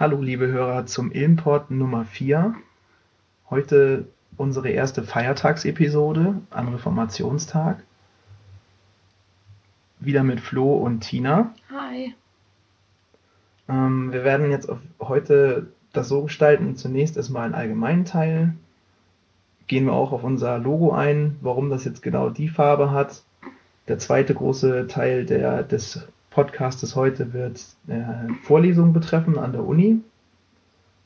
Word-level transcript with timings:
Hallo 0.00 0.22
liebe 0.22 0.46
Hörer 0.46 0.86
zum 0.86 1.12
Ilmport 1.12 1.70
Nummer 1.70 2.06
4. 2.06 2.54
Heute 3.50 4.08
unsere 4.38 4.70
erste 4.70 5.02
Feiertagsepisode 5.02 6.36
am 6.48 6.68
Reformationstag. 6.68 7.82
Wieder 9.98 10.22
mit 10.22 10.40
Flo 10.40 10.72
und 10.72 11.00
Tina. 11.00 11.54
Hi. 11.70 12.14
Ähm, 13.68 14.10
wir 14.10 14.24
werden 14.24 14.50
jetzt 14.50 14.70
auf 14.70 14.78
heute 15.00 15.70
das 15.92 16.08
so 16.08 16.22
gestalten, 16.22 16.76
zunächst 16.76 17.18
erstmal 17.18 17.44
einen 17.44 17.54
allgemeinen 17.54 18.06
Teil. 18.06 18.54
Gehen 19.66 19.84
wir 19.84 19.92
auch 19.92 20.12
auf 20.12 20.24
unser 20.24 20.56
Logo 20.56 20.92
ein, 20.92 21.36
warum 21.42 21.68
das 21.68 21.84
jetzt 21.84 22.00
genau 22.00 22.30
die 22.30 22.48
Farbe 22.48 22.90
hat. 22.90 23.22
Der 23.86 23.98
zweite 23.98 24.32
große 24.32 24.86
Teil 24.86 25.26
der, 25.26 25.62
des 25.62 26.08
Podcastes 26.30 26.94
heute 26.96 27.32
wird 27.32 27.60
äh, 27.88 28.32
Vorlesungen 28.42 28.92
betreffen 28.92 29.38
an 29.38 29.52
der 29.52 29.64
Uni. 29.64 30.00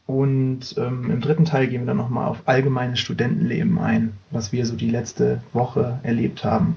Und 0.07 0.77
ähm, 0.77 1.11
im 1.11 1.21
dritten 1.23 1.47
Teil 1.47 1.67
gehen 1.67 1.83
wir 1.83 1.87
dann 1.87 1.97
nochmal 1.97 2.29
auf 2.29 2.43
allgemeines 2.45 3.01
Studentenleben 3.01 3.79
ein, 3.79 4.13
was 4.31 4.53
wir 4.53 4.67
so 4.67 4.77
die 4.77 4.91
letzte 4.91 5.41
Woche 5.55 5.99
erlebt 6.03 6.45
haben. 6.45 6.77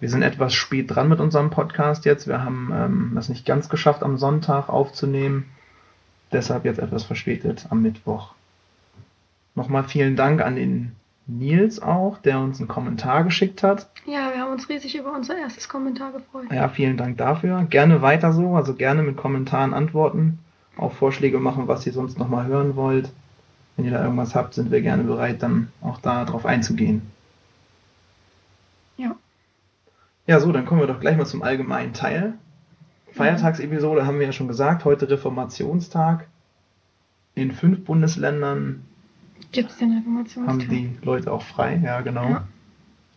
Wir 0.00 0.08
sind 0.08 0.22
etwas 0.22 0.54
spät 0.54 0.90
dran 0.90 1.10
mit 1.10 1.20
unserem 1.20 1.50
Podcast 1.50 2.06
jetzt. 2.06 2.26
Wir 2.26 2.42
haben 2.42 2.70
ähm, 2.74 3.12
das 3.14 3.28
nicht 3.28 3.44
ganz 3.44 3.68
geschafft, 3.68 4.02
am 4.02 4.16
Sonntag 4.16 4.70
aufzunehmen. 4.70 5.44
Deshalb 6.32 6.64
jetzt 6.64 6.78
etwas 6.78 7.04
verspätet 7.04 7.66
am 7.68 7.82
Mittwoch. 7.82 8.32
Nochmal 9.54 9.84
vielen 9.84 10.16
Dank 10.16 10.40
an 10.40 10.56
den 10.56 10.92
Nils 11.26 11.80
auch, 11.80 12.18
der 12.18 12.40
uns 12.40 12.58
einen 12.58 12.68
Kommentar 12.68 13.24
geschickt 13.24 13.62
hat. 13.62 13.88
Ja, 14.06 14.32
wir 14.32 14.40
haben 14.40 14.52
uns 14.52 14.68
riesig 14.68 14.96
über 14.96 15.14
unser 15.14 15.38
erstes 15.38 15.68
Kommentar 15.68 16.12
gefreut. 16.12 16.46
Ja, 16.50 16.68
vielen 16.68 16.96
Dank 16.96 17.18
dafür. 17.18 17.64
Gerne 17.70 18.02
weiter 18.02 18.32
so, 18.32 18.56
also 18.56 18.74
gerne 18.74 19.02
mit 19.02 19.16
Kommentaren 19.16 19.72
antworten, 19.74 20.38
auch 20.76 20.92
Vorschläge 20.92 21.38
machen, 21.38 21.68
was 21.68 21.86
ihr 21.86 21.92
sonst 21.92 22.18
nochmal 22.18 22.46
hören 22.46 22.74
wollt. 22.74 23.12
Wenn 23.76 23.84
ihr 23.84 23.92
da 23.92 24.02
irgendwas 24.02 24.34
habt, 24.34 24.54
sind 24.54 24.70
wir 24.70 24.82
gerne 24.82 25.04
bereit, 25.04 25.42
dann 25.42 25.72
auch 25.80 26.00
da 26.00 26.24
drauf 26.24 26.44
einzugehen. 26.44 27.02
Ja. 28.96 29.14
Ja, 30.26 30.40
so, 30.40 30.52
dann 30.52 30.66
kommen 30.66 30.80
wir 30.80 30.86
doch 30.86 31.00
gleich 31.00 31.16
mal 31.16 31.26
zum 31.26 31.42
allgemeinen 31.42 31.94
Teil. 31.94 32.34
Feiertagsepisode 33.12 34.06
haben 34.06 34.18
wir 34.18 34.26
ja 34.26 34.32
schon 34.32 34.48
gesagt, 34.48 34.84
heute 34.84 35.08
Reformationstag. 35.08 36.26
In 37.34 37.52
fünf 37.52 37.84
Bundesländern 37.84 38.84
Gibt 39.52 39.70
es 39.70 39.78
den 39.78 39.90
haben 39.90 39.98
Reformationstag? 39.98 40.68
die 40.68 40.96
Leute 41.02 41.32
auch 41.32 41.42
frei, 41.42 41.80
ja 41.82 42.00
genau. 42.00 42.28
Ja. 42.28 42.48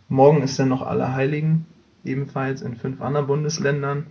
Morgen 0.10 0.42
ist 0.42 0.60
dann 0.60 0.70
noch 0.70 0.82
Allerheiligen, 0.82 1.66
ebenfalls 2.04 2.62
in 2.62 2.76
fünf 2.76 3.02
anderen 3.02 3.28
Bundesländern. 3.28 4.08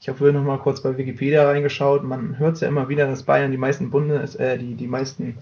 Ich 0.00 0.08
habe 0.08 0.18
vorhin 0.18 0.36
noch 0.36 0.44
mal 0.44 0.58
kurz 0.58 0.82
bei 0.82 0.96
Wikipedia 0.96 1.46
reingeschaut. 1.46 2.04
Man 2.04 2.38
hört 2.38 2.54
es 2.54 2.60
ja 2.60 2.68
immer 2.68 2.88
wieder, 2.88 3.06
dass 3.06 3.24
Bayern 3.24 3.50
die 3.50 3.58
meisten 3.58 3.90
Bundes, 3.90 4.34
äh, 4.36 4.58
die, 4.58 4.74
die 4.74 4.86
meisten 4.86 5.36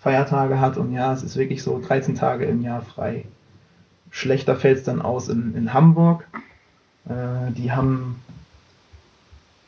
Feiertage 0.00 0.60
hat 0.60 0.78
und 0.78 0.92
ja, 0.92 1.12
es 1.12 1.22
ist 1.22 1.36
wirklich 1.36 1.62
so 1.62 1.80
13 1.80 2.14
Tage 2.14 2.46
im 2.46 2.62
Jahr 2.62 2.82
frei. 2.82 3.26
Schlechter 4.10 4.56
fällt 4.56 4.78
es 4.78 4.84
dann 4.84 5.02
aus 5.02 5.28
in, 5.28 5.54
in 5.54 5.72
Hamburg. 5.72 6.26
Äh, 7.04 7.52
die 7.52 7.70
haben, 7.70 8.20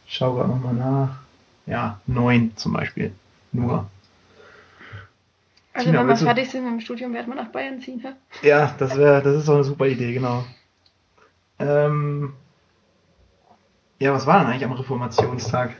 ich 0.06 0.14
schaue 0.14 0.38
gerade 0.38 0.50
nochmal 0.50 0.74
nach, 0.74 1.20
ja, 1.66 2.00
neun 2.06 2.52
zum 2.56 2.72
Beispiel. 2.72 3.12
Nur. 3.52 3.88
Also 5.74 5.86
Tina, 5.86 6.00
wenn 6.00 6.08
wir 6.08 6.16
fertig 6.16 6.50
sind 6.50 6.64
mit 6.64 6.72
dem 6.72 6.80
Studium, 6.80 7.14
werden 7.14 7.28
wir 7.28 7.34
nach 7.42 7.48
Bayern 7.50 7.80
ziehen. 7.80 8.00
hä? 8.00 8.12
Ja, 8.46 8.74
das 8.78 8.96
wäre, 8.96 9.22
das 9.22 9.36
ist 9.36 9.48
doch 9.48 9.54
eine 9.54 9.64
super 9.64 9.86
Idee, 9.86 10.12
genau. 10.12 10.44
Ähm, 11.58 12.34
ja, 13.98 14.12
was 14.12 14.26
war 14.26 14.40
denn 14.40 14.48
eigentlich 14.48 14.64
am 14.64 14.72
Reformationstag? 14.72 15.76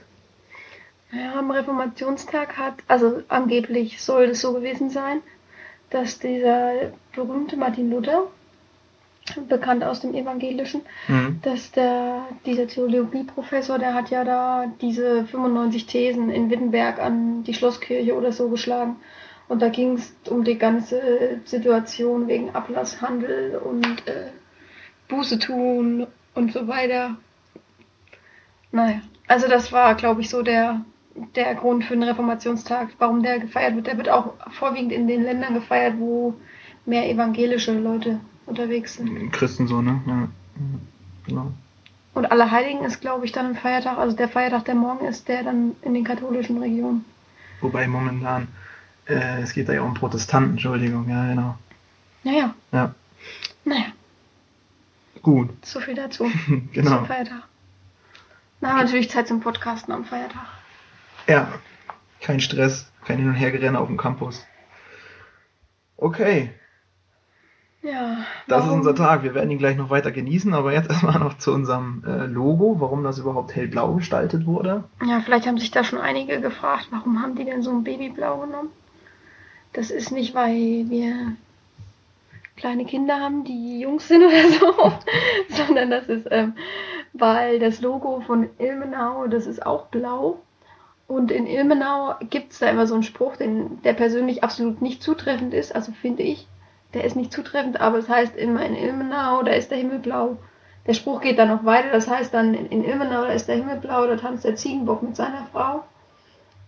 Ja, 1.11 1.37
am 1.37 1.51
Reformationstag 1.51 2.57
hat, 2.57 2.75
also 2.87 3.21
angeblich 3.27 4.01
soll 4.01 4.23
es 4.25 4.41
so 4.41 4.53
gewesen 4.53 4.89
sein, 4.89 5.21
dass 5.91 6.17
dieser 6.17 6.91
berühmte 7.13 7.55
Martin 7.55 7.91
Luther, 7.91 8.23
bekannt 9.47 9.83
aus 9.83 10.01
dem 10.01 10.13
Evangelischen, 10.15 10.81
Mhm. 11.07 11.39
dass 11.43 11.71
der, 11.71 12.25
dieser 12.45 12.67
Theologieprofessor, 12.67 13.79
der 13.79 13.93
hat 13.93 14.09
ja 14.09 14.23
da 14.23 14.65
diese 14.81 15.25
95 15.25 15.85
Thesen 15.85 16.29
in 16.29 16.49
Wittenberg 16.49 16.99
an 16.99 17.43
die 17.43 17.53
Schlosskirche 17.53 18.15
oder 18.17 18.31
so 18.33 18.49
geschlagen. 18.49 18.97
Und 19.53 19.61
da 19.61 19.69
ging 19.69 19.93
es 19.97 20.11
um 20.31 20.43
die 20.43 20.57
ganze 20.57 21.39
Situation 21.45 22.27
wegen 22.27 22.55
Ablasshandel 22.55 23.57
und 23.57 23.85
äh, 24.07 24.31
Buße 25.09 25.37
tun 25.37 26.07
und 26.33 26.51
so 26.51 26.67
weiter. 26.67 27.17
Naja, 28.71 29.01
also 29.27 29.47
das 29.47 29.71
war, 29.71 29.93
glaube 29.93 30.21
ich, 30.21 30.29
so 30.31 30.41
der, 30.41 30.81
der 31.35 31.53
Grund 31.53 31.85
für 31.85 31.93
den 31.93 32.01
Reformationstag, 32.01 32.95
warum 32.97 33.21
der 33.21 33.41
gefeiert 33.41 33.75
wird. 33.75 33.85
Der 33.85 33.97
wird 33.97 34.09
auch 34.09 34.33
vorwiegend 34.53 34.91
in 34.91 35.07
den 35.07 35.21
Ländern 35.21 35.53
gefeiert, 35.53 35.99
wo 35.99 36.33
mehr 36.87 37.07
evangelische 37.07 37.77
Leute 37.77 38.21
unterwegs 38.47 38.95
sind. 38.95 39.31
Christen 39.33 39.67
so, 39.67 39.83
ne? 39.83 40.01
Ja. 40.07 40.27
Genau. 41.27 41.51
Und 42.15 42.31
Allerheiligen 42.31 42.83
ist, 42.85 43.01
glaube 43.01 43.25
ich, 43.25 43.31
dann 43.31 43.49
ein 43.49 43.55
Feiertag, 43.55 43.99
also 43.99 44.17
der 44.17 44.29
Feiertag, 44.29 44.65
der 44.65 44.73
morgen 44.73 45.05
ist, 45.05 45.27
der 45.27 45.43
dann 45.43 45.75
in 45.83 45.93
den 45.93 46.03
katholischen 46.03 46.57
Regionen. 46.57 47.05
Wobei 47.61 47.87
momentan, 47.87 48.47
äh, 49.07 49.41
es 49.41 49.53
geht 49.53 49.69
da 49.69 49.73
ja 49.73 49.81
um 49.81 49.93
Protestanten, 49.93 50.51
Entschuldigung, 50.51 51.09
ja, 51.09 51.27
genau. 51.27 51.57
Naja, 52.23 52.53
Ja, 52.71 52.93
naja, 53.65 53.85
gut, 55.21 55.49
so 55.65 55.79
viel 55.79 55.95
dazu. 55.95 56.29
genau. 56.73 56.97
Zum 56.97 57.05
Feiertag. 57.07 57.43
Na, 58.61 58.71
aber 58.71 58.83
natürlich 58.83 59.09
Zeit 59.09 59.27
zum 59.27 59.41
Podcasten 59.41 59.93
am 59.93 60.05
Feiertag. 60.05 60.45
Ja, 61.27 61.47
kein 62.21 62.39
Stress, 62.39 62.91
kein 63.05 63.17
Hin- 63.19 63.27
und 63.29 63.35
Hergerenne 63.35 63.79
auf 63.79 63.87
dem 63.87 63.97
Campus. 63.97 64.45
Okay, 65.97 66.51
Ja. 67.81 68.17
das 68.47 68.65
ist 68.65 68.71
unser 68.71 68.95
Tag. 68.95 69.23
Wir 69.23 69.33
werden 69.33 69.49
ihn 69.51 69.57
gleich 69.57 69.75
noch 69.77 69.89
weiter 69.89 70.11
genießen, 70.11 70.53
aber 70.53 70.71
jetzt 70.73 70.89
erstmal 70.89 71.19
noch 71.19 71.37
zu 71.37 71.53
unserem 71.53 72.03
äh, 72.05 72.25
Logo, 72.25 72.79
warum 72.79 73.03
das 73.03 73.19
überhaupt 73.19 73.53
hellblau 73.55 73.93
gestaltet 73.95 74.45
wurde. 74.45 74.85
Ja, 75.05 75.19
vielleicht 75.21 75.47
haben 75.47 75.57
sich 75.59 75.71
da 75.71 75.83
schon 75.83 75.99
einige 75.99 76.39
gefragt, 76.41 76.87
warum 76.91 77.21
haben 77.21 77.35
die 77.35 77.45
denn 77.45 77.61
so 77.63 77.71
ein 77.71 77.83
Babyblau 77.83 78.39
genommen? 78.41 78.69
Das 79.73 79.89
ist 79.91 80.11
nicht, 80.11 80.35
weil 80.35 80.85
wir 80.89 81.35
kleine 82.55 82.85
Kinder 82.85 83.19
haben, 83.19 83.43
die 83.43 83.79
Jungs 83.79 84.07
sind 84.07 84.23
oder 84.23 84.49
so, 84.49 84.93
sondern 85.65 85.89
das 85.89 86.07
ist, 86.07 86.27
ähm, 86.31 86.53
weil 87.13 87.59
das 87.59 87.81
Logo 87.81 88.21
von 88.21 88.49
Ilmenau, 88.59 89.27
das 89.27 89.47
ist 89.47 89.65
auch 89.65 89.87
blau. 89.87 90.39
Und 91.07 91.31
in 91.31 91.47
Ilmenau 91.47 92.15
gibt 92.29 92.53
es 92.53 92.59
da 92.59 92.69
immer 92.69 92.87
so 92.87 92.93
einen 92.93 93.03
Spruch, 93.03 93.35
den, 93.35 93.81
der 93.83 93.93
persönlich 93.93 94.43
absolut 94.43 94.81
nicht 94.81 95.03
zutreffend 95.03 95.53
ist, 95.53 95.75
also 95.75 95.91
finde 95.91 96.23
ich. 96.23 96.47
Der 96.93 97.03
ist 97.03 97.15
nicht 97.15 97.33
zutreffend, 97.33 97.81
aber 97.81 97.97
es 97.97 98.07
heißt 98.07 98.35
immer 98.35 98.63
in 98.65 98.75
Ilmenau, 98.75 99.43
da 99.43 99.51
ist 99.51 99.71
der 99.71 99.79
Himmel 99.79 99.99
blau. 99.99 100.37
Der 100.85 100.93
Spruch 100.93 101.21
geht 101.21 101.39
dann 101.39 101.49
noch 101.49 101.65
weiter, 101.65 101.91
das 101.91 102.07
heißt 102.09 102.33
dann 102.33 102.53
in, 102.53 102.83
Ilmenau, 102.83 103.23
da 103.23 103.31
ist 103.31 103.47
der 103.47 103.55
Himmel 103.55 103.77
blau, 103.77 104.05
da 104.05 104.15
tanzt 104.15 104.45
der 104.45 104.55
Ziegenbock 104.55 105.01
mit 105.01 105.15
seiner 105.15 105.47
Frau. 105.51 105.83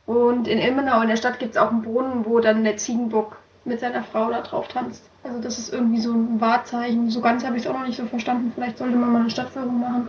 Und 0.06 0.48
in 0.48 0.60
Ilmenau 0.60 1.02
in 1.02 1.10
der 1.10 1.18
Stadt 1.18 1.40
gibt 1.40 1.56
es 1.56 1.62
auch 1.62 1.72
einen 1.72 1.82
Brunnen, 1.82 2.26
wo 2.26 2.40
dann 2.40 2.64
der 2.64 2.78
Ziegenbock 2.78 3.38
mit 3.64 3.80
seiner 3.80 4.04
Frau 4.04 4.30
da 4.30 4.42
drauf 4.42 4.68
tanzt. 4.68 5.10
Also 5.24 5.42
das 5.42 5.58
ist 5.58 5.74
irgendwie 5.74 6.00
so 6.00 6.14
ein 6.14 6.40
Wahrzeichen. 6.40 7.10
So 7.10 7.22
ganz 7.22 7.44
habe 7.44 7.58
ich 7.58 7.64
es 7.64 7.70
auch 7.70 7.74
noch 7.74 7.88
nicht 7.88 7.98
so 7.98 8.06
verstanden. 8.06 8.52
Vielleicht 8.54 8.78
sollte 8.78 8.96
man 8.96 9.12
mal 9.12 9.22
eine 9.22 9.32
Stadtführung 9.32 9.80
machen. 9.80 10.08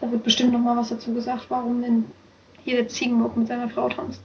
Da 0.00 0.10
wird 0.10 0.24
bestimmt 0.24 0.52
noch 0.52 0.60
mal 0.60 0.76
was 0.76 0.88
dazu 0.88 1.12
gesagt, 1.12 1.46
warum 1.50 1.82
denn 1.82 2.06
hier 2.62 2.76
der 2.76 2.88
Ziegenbock 2.88 3.36
mit 3.36 3.48
seiner 3.48 3.68
Frau 3.68 3.90
tanzt. 3.90 4.22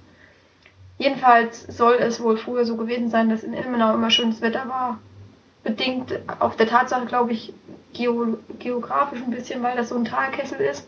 Jedenfalls 0.97 1.63
soll 1.67 1.95
es 1.95 2.21
wohl 2.21 2.37
früher 2.37 2.65
so 2.65 2.77
gewesen 2.77 3.09
sein, 3.09 3.29
dass 3.29 3.43
in 3.43 3.53
Ilmenau 3.53 3.93
immer 3.93 4.11
schönes 4.11 4.41
Wetter 4.41 4.67
war. 4.69 4.99
Bedingt 5.63 6.17
auf 6.39 6.55
der 6.55 6.67
Tatsache, 6.67 7.05
glaube 7.05 7.33
ich, 7.33 7.53
geo 7.91 8.37
geografisch 8.59 9.19
ein 9.19 9.31
bisschen, 9.31 9.61
weil 9.61 9.75
das 9.75 9.89
so 9.89 9.95
ein 9.95 10.05
Talkessel 10.05 10.59
ist 10.59 10.87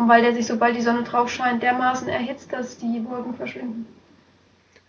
und 0.00 0.08
weil 0.08 0.22
der 0.22 0.34
sich, 0.34 0.46
sobald 0.46 0.74
die 0.74 0.80
Sonne 0.80 1.02
drauf 1.02 1.30
scheint, 1.30 1.62
dermaßen 1.62 2.08
erhitzt, 2.08 2.52
dass 2.54 2.78
die 2.78 3.04
Wolken 3.06 3.34
verschwinden. 3.34 3.84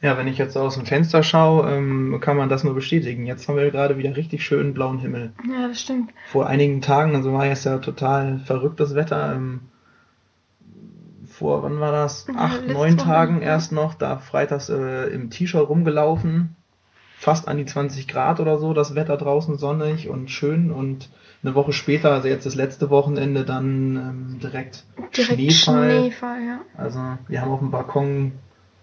Ja, 0.02 0.18
wenn 0.18 0.28
ich 0.28 0.38
jetzt 0.38 0.58
aus 0.58 0.76
dem 0.76 0.86
Fenster 0.86 1.22
schaue, 1.22 1.70
ähm, 1.70 2.18
kann 2.22 2.38
man 2.38 2.48
das 2.48 2.64
nur 2.64 2.74
bestätigen. 2.74 3.26
Jetzt 3.26 3.48
haben 3.48 3.58
wir 3.58 3.70
gerade 3.70 3.98
wieder 3.98 4.16
richtig 4.16 4.44
schönen 4.44 4.74
blauen 4.74 5.00
Himmel. 5.00 5.34
Ja, 5.48 5.68
das 5.68 5.82
stimmt. 5.82 6.12
Vor 6.28 6.48
einigen 6.48 6.82
Tagen, 6.82 7.14
also 7.14 7.34
war 7.34 7.46
jetzt 7.46 7.66
ja 7.66 7.78
total 7.80 8.40
verrücktes 8.40 8.96
Wetter. 8.96 9.36
Ähm, 9.36 9.60
vor, 11.28 11.62
wann 11.62 11.82
war 11.82 11.92
das? 11.92 12.26
Acht, 12.36 12.68
neun 12.68 12.98
Tagen 12.98 13.42
erst 13.42 13.74
noch, 13.74 13.94
da 13.94 14.18
freitags 14.18 14.70
äh, 14.70 15.08
im 15.08 15.30
T-Shirt 15.30 15.68
rumgelaufen. 15.68 16.56
Fast 17.22 17.48
an 17.48 17.58
die 17.58 17.68
20 17.68 18.08
Grad 18.08 18.40
oder 18.40 18.58
so, 18.58 18.74
das 18.74 18.96
Wetter 18.96 19.16
draußen 19.16 19.60
sonnig 19.60 20.10
und 20.10 20.32
schön. 20.32 20.72
Und 20.72 21.08
eine 21.44 21.54
Woche 21.54 21.72
später, 21.72 22.12
also 22.12 22.28
jetzt 22.28 22.48
das 22.48 22.56
letzte 22.56 22.90
Wochenende, 22.90 23.46
dann 23.46 23.96
ähm, 23.96 24.40
direkt, 24.42 24.86
Direkt 25.16 25.40
Schneefall. 25.40 26.00
Schneefall, 26.00 26.44
ja. 26.44 26.62
Also 26.76 27.00
wir 27.28 27.42
haben 27.42 27.52
auf 27.52 27.60
dem 27.60 27.70
Balkon 27.70 28.32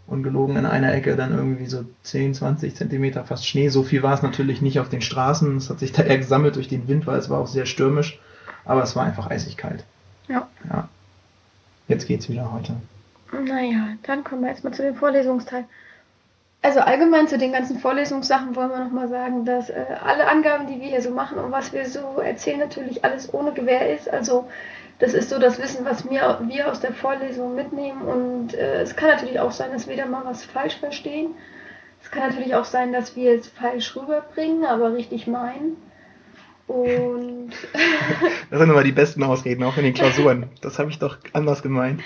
ungelogen 0.06 0.54
in 0.54 0.66
einer 0.66 0.94
Ecke 0.94 1.16
dann 1.16 1.32
irgendwie 1.32 1.66
so 1.66 1.84
10, 2.04 2.34
20 2.34 2.76
Zentimeter 2.76 3.24
fast 3.24 3.44
Schnee. 3.44 3.70
So 3.70 3.82
viel 3.82 4.04
war 4.04 4.14
es 4.14 4.22
natürlich 4.22 4.62
nicht 4.62 4.78
auf 4.78 4.88
den 4.88 5.02
Straßen. 5.02 5.56
Es 5.56 5.68
hat 5.68 5.80
sich 5.80 5.90
da 5.90 6.02
eher 6.04 6.18
gesammelt 6.18 6.54
durch 6.54 6.68
den 6.68 6.86
Wind, 6.86 7.08
weil 7.08 7.18
es 7.18 7.28
war 7.28 7.40
auch 7.40 7.48
sehr 7.48 7.66
stürmisch. 7.66 8.20
Aber 8.64 8.84
es 8.84 8.94
war 8.94 9.04
einfach 9.04 9.28
eisig 9.28 9.56
kalt. 9.56 9.84
Ja. 10.28 10.46
Ja. 10.70 10.88
Jetzt 11.88 12.06
geht's 12.06 12.28
wieder 12.28 12.52
heute. 12.52 12.76
Naja, 13.32 13.96
dann 14.04 14.22
kommen 14.22 14.42
wir 14.42 14.50
jetzt 14.50 14.62
mal 14.62 14.72
zu 14.72 14.82
dem 14.82 14.94
Vorlesungsteil. 14.94 15.64
Also 16.60 16.80
allgemein 16.80 17.28
zu 17.28 17.38
den 17.38 17.52
ganzen 17.52 17.78
Vorlesungssachen 17.78 18.56
wollen 18.56 18.70
wir 18.70 18.84
nochmal 18.84 19.08
sagen, 19.08 19.44
dass 19.44 19.70
äh, 19.70 19.84
alle 20.04 20.26
Angaben, 20.26 20.66
die 20.66 20.80
wir 20.80 20.88
hier 20.88 21.02
so 21.02 21.10
machen 21.10 21.38
und 21.38 21.52
was 21.52 21.72
wir 21.72 21.86
so 21.86 22.18
erzählen, 22.18 22.58
natürlich 22.58 23.04
alles 23.04 23.32
ohne 23.32 23.52
Gewähr 23.52 23.94
ist. 23.94 24.10
Also 24.12 24.48
das 24.98 25.14
ist 25.14 25.30
so 25.30 25.38
das 25.38 25.60
Wissen, 25.62 25.84
was 25.84 26.10
wir, 26.10 26.40
wir 26.48 26.70
aus 26.70 26.80
der 26.80 26.92
Vorlesung 26.92 27.54
mitnehmen. 27.54 28.02
Und 28.02 28.54
äh, 28.54 28.82
es 28.82 28.96
kann 28.96 29.10
natürlich 29.10 29.38
auch 29.38 29.52
sein, 29.52 29.72
dass 29.72 29.86
wir 29.86 29.96
da 29.96 30.06
mal 30.06 30.24
was 30.24 30.44
falsch 30.44 30.76
verstehen. 30.76 31.34
Es 32.02 32.10
kann 32.10 32.28
natürlich 32.28 32.54
auch 32.54 32.64
sein, 32.64 32.92
dass 32.92 33.14
wir 33.14 33.34
es 33.34 33.48
falsch 33.48 33.94
rüberbringen, 33.96 34.64
aber 34.64 34.94
richtig 34.94 35.26
meinen. 35.26 35.76
Und 36.66 37.50
das 38.50 38.58
sind 38.58 38.70
immer 38.70 38.84
die 38.84 38.92
besten 38.92 39.22
Ausreden, 39.22 39.64
auch 39.64 39.76
in 39.76 39.84
den 39.84 39.94
Klausuren. 39.94 40.50
Das 40.60 40.78
habe 40.78 40.90
ich 40.90 40.98
doch 40.98 41.16
anders 41.32 41.62
gemeint. 41.62 42.02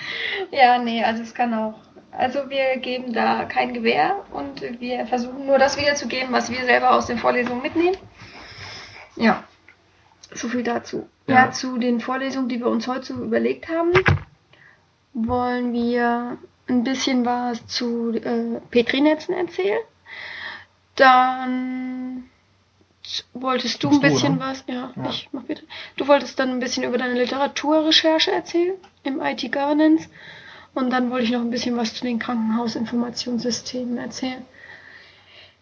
Ja, 0.51 0.77
nee, 0.77 1.03
also 1.03 1.21
es 1.21 1.33
kann 1.33 1.53
auch. 1.53 1.75
Also 2.17 2.49
wir 2.49 2.77
geben 2.77 3.13
da 3.13 3.45
kein 3.45 3.73
Gewähr 3.73 4.23
und 4.31 4.61
wir 4.79 5.07
versuchen 5.07 5.45
nur 5.47 5.57
das 5.57 5.77
wiederzugeben, 5.77 6.31
was 6.31 6.51
wir 6.51 6.63
selber 6.65 6.91
aus 6.91 7.07
den 7.07 7.17
Vorlesungen 7.17 7.61
mitnehmen. 7.61 7.97
Ja, 9.15 9.43
so 10.31 10.47
viel 10.47 10.63
dazu. 10.63 11.09
Ja. 11.27 11.45
ja, 11.45 11.51
zu 11.51 11.77
den 11.77 12.01
Vorlesungen, 12.01 12.49
die 12.49 12.59
wir 12.59 12.67
uns 12.67 12.87
heute 12.87 13.13
überlegt 13.13 13.69
haben, 13.69 13.93
wollen 15.13 15.73
wir 15.73 16.37
ein 16.67 16.83
bisschen 16.83 17.25
was 17.25 17.65
zu 17.67 18.13
äh, 18.13 18.59
Petri-Netzen 18.69 19.33
erzählen. 19.33 19.79
Dann 20.95 22.29
wolltest 23.33 23.83
du 23.83 23.89
ein 23.89 23.99
bisschen 23.99 24.39
du, 24.39 24.45
was, 24.45 24.63
ja, 24.67 24.93
ja, 24.95 25.09
ich 25.09 25.29
mach 25.31 25.43
bitte. 25.43 25.63
Du 25.97 26.07
wolltest 26.07 26.39
dann 26.39 26.51
ein 26.51 26.59
bisschen 26.59 26.83
über 26.83 26.97
deine 26.97 27.15
Literaturrecherche 27.15 28.31
erzählen 28.31 28.75
im 29.03 29.19
IT 29.21 29.51
Governance 29.51 30.09
und 30.73 30.89
dann 30.89 31.11
wollte 31.11 31.25
ich 31.25 31.31
noch 31.31 31.41
ein 31.41 31.51
bisschen 31.51 31.77
was 31.77 31.93
zu 31.93 32.03
den 32.03 32.19
Krankenhausinformationssystemen 32.19 33.97
erzählen. 33.97 34.45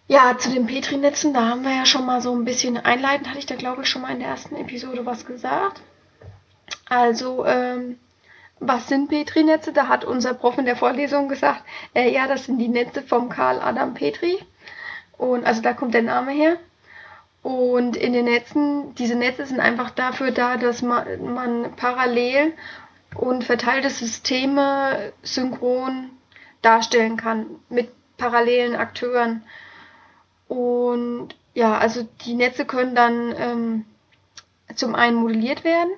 Ja, 0.07 0.37
zu 0.37 0.49
den 0.49 0.67
Petri-Netzen, 0.67 1.33
da 1.33 1.47
haben 1.47 1.63
wir 1.63 1.73
ja 1.73 1.85
schon 1.85 2.05
mal 2.05 2.21
so 2.21 2.33
ein 2.33 2.43
bisschen 2.43 2.77
einleitend, 2.77 3.29
hatte 3.29 3.39
ich 3.39 3.45
da 3.45 3.55
glaube 3.55 3.83
ich 3.83 3.89
schon 3.89 4.01
mal 4.01 4.11
in 4.11 4.19
der 4.19 4.29
ersten 4.29 4.55
Episode 4.55 5.05
was 5.05 5.25
gesagt. 5.25 5.81
Also, 6.89 7.45
ähm, 7.45 7.97
was 8.59 8.87
sind 8.87 9.09
Petri-Netze? 9.09 9.73
Da 9.73 9.87
hat 9.87 10.05
unser 10.05 10.33
Prof 10.33 10.57
in 10.57 10.65
der 10.65 10.75
Vorlesung 10.75 11.29
gesagt, 11.29 11.63
äh, 11.95 12.11
ja, 12.11 12.27
das 12.27 12.45
sind 12.45 12.59
die 12.59 12.67
Netze 12.67 13.01
vom 13.01 13.29
Karl 13.29 13.59
Adam 13.59 13.93
Petri. 13.93 14.37
Und 15.17 15.45
also 15.45 15.61
da 15.61 15.73
kommt 15.73 15.93
der 15.93 16.03
Name 16.03 16.31
her. 16.31 16.57
Und 17.43 17.95
in 17.95 18.13
den 18.13 18.25
Netzen, 18.25 18.93
diese 18.95 19.15
Netze 19.15 19.45
sind 19.47 19.59
einfach 19.59 19.89
dafür 19.89 20.31
da, 20.31 20.57
dass 20.57 20.81
man, 20.83 21.33
man 21.33 21.75
parallel 21.75 22.53
und 23.15 23.43
verteilte 23.43 23.89
Systeme 23.89 25.13
synchron 25.21 26.11
darstellen 26.61 27.17
kann 27.17 27.47
mit 27.69 27.89
parallelen 28.17 28.75
Akteuren. 28.75 29.43
Und 30.47 31.29
ja, 31.53 31.77
also 31.77 32.07
die 32.25 32.33
Netze 32.35 32.65
können 32.65 32.95
dann 32.95 33.33
ähm, 33.37 33.85
zum 34.75 34.95
einen 34.95 35.17
modelliert 35.17 35.63
werden, 35.63 35.91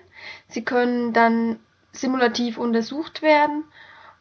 sie 0.47 0.63
können 0.63 1.13
dann 1.13 1.59
simulativ 1.91 2.57
untersucht 2.57 3.21
werden 3.21 3.65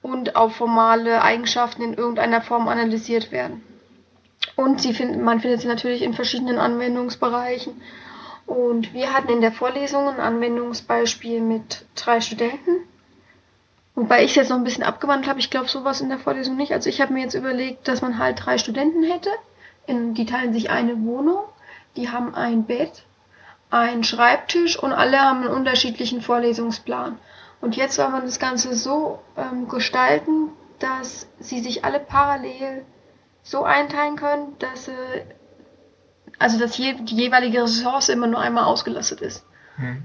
und 0.02 0.36
auf 0.36 0.56
formale 0.56 1.22
Eigenschaften 1.22 1.82
in 1.82 1.94
irgendeiner 1.94 2.42
Form 2.42 2.68
analysiert 2.68 3.32
werden. 3.32 3.62
Und 4.56 4.80
sie 4.80 4.92
find, 4.92 5.22
man 5.22 5.40
findet 5.40 5.60
sie 5.60 5.68
natürlich 5.68 6.02
in 6.02 6.12
verschiedenen 6.12 6.58
Anwendungsbereichen. 6.58 7.80
Und 8.52 8.92
wir 8.92 9.14
hatten 9.14 9.30
in 9.30 9.40
der 9.40 9.50
Vorlesung 9.50 10.06
ein 10.08 10.20
Anwendungsbeispiel 10.20 11.40
mit 11.40 11.86
drei 11.94 12.20
Studenten. 12.20 12.86
Wobei 13.94 14.24
ich 14.24 14.32
es 14.32 14.36
jetzt 14.36 14.50
noch 14.50 14.58
ein 14.58 14.64
bisschen 14.64 14.84
abgewandelt 14.84 15.26
habe. 15.26 15.40
Ich 15.40 15.48
glaube 15.48 15.68
sowas 15.68 16.02
in 16.02 16.10
der 16.10 16.18
Vorlesung 16.18 16.56
nicht. 16.56 16.72
Also 16.72 16.90
ich 16.90 17.00
habe 17.00 17.14
mir 17.14 17.22
jetzt 17.22 17.32
überlegt, 17.34 17.88
dass 17.88 18.02
man 18.02 18.18
halt 18.18 18.44
drei 18.44 18.58
Studenten 18.58 19.04
hätte. 19.04 19.30
In, 19.86 20.12
die 20.12 20.26
teilen 20.26 20.52
sich 20.52 20.68
eine 20.68 21.02
Wohnung. 21.02 21.44
Die 21.96 22.10
haben 22.10 22.34
ein 22.34 22.64
Bett, 22.64 23.04
einen 23.70 24.04
Schreibtisch 24.04 24.78
und 24.78 24.92
alle 24.92 25.18
haben 25.18 25.44
einen 25.44 25.54
unterschiedlichen 25.54 26.20
Vorlesungsplan. 26.20 27.18
Und 27.62 27.76
jetzt 27.76 27.94
soll 27.94 28.10
man 28.10 28.26
das 28.26 28.38
Ganze 28.38 28.74
so 28.74 29.20
ähm, 29.38 29.66
gestalten, 29.66 30.50
dass 30.78 31.26
sie 31.40 31.60
sich 31.60 31.86
alle 31.86 32.00
parallel 32.00 32.84
so 33.42 33.64
einteilen 33.64 34.16
können, 34.16 34.56
dass 34.58 34.84
sie, 34.84 34.92
also 36.42 36.58
dass 36.58 36.76
je, 36.76 36.94
die 36.94 37.16
jeweilige 37.16 37.62
Ressource 37.62 38.08
immer 38.08 38.26
nur 38.26 38.40
einmal 38.40 38.64
ausgelastet 38.64 39.20
ist. 39.20 39.44
Hm. 39.76 40.02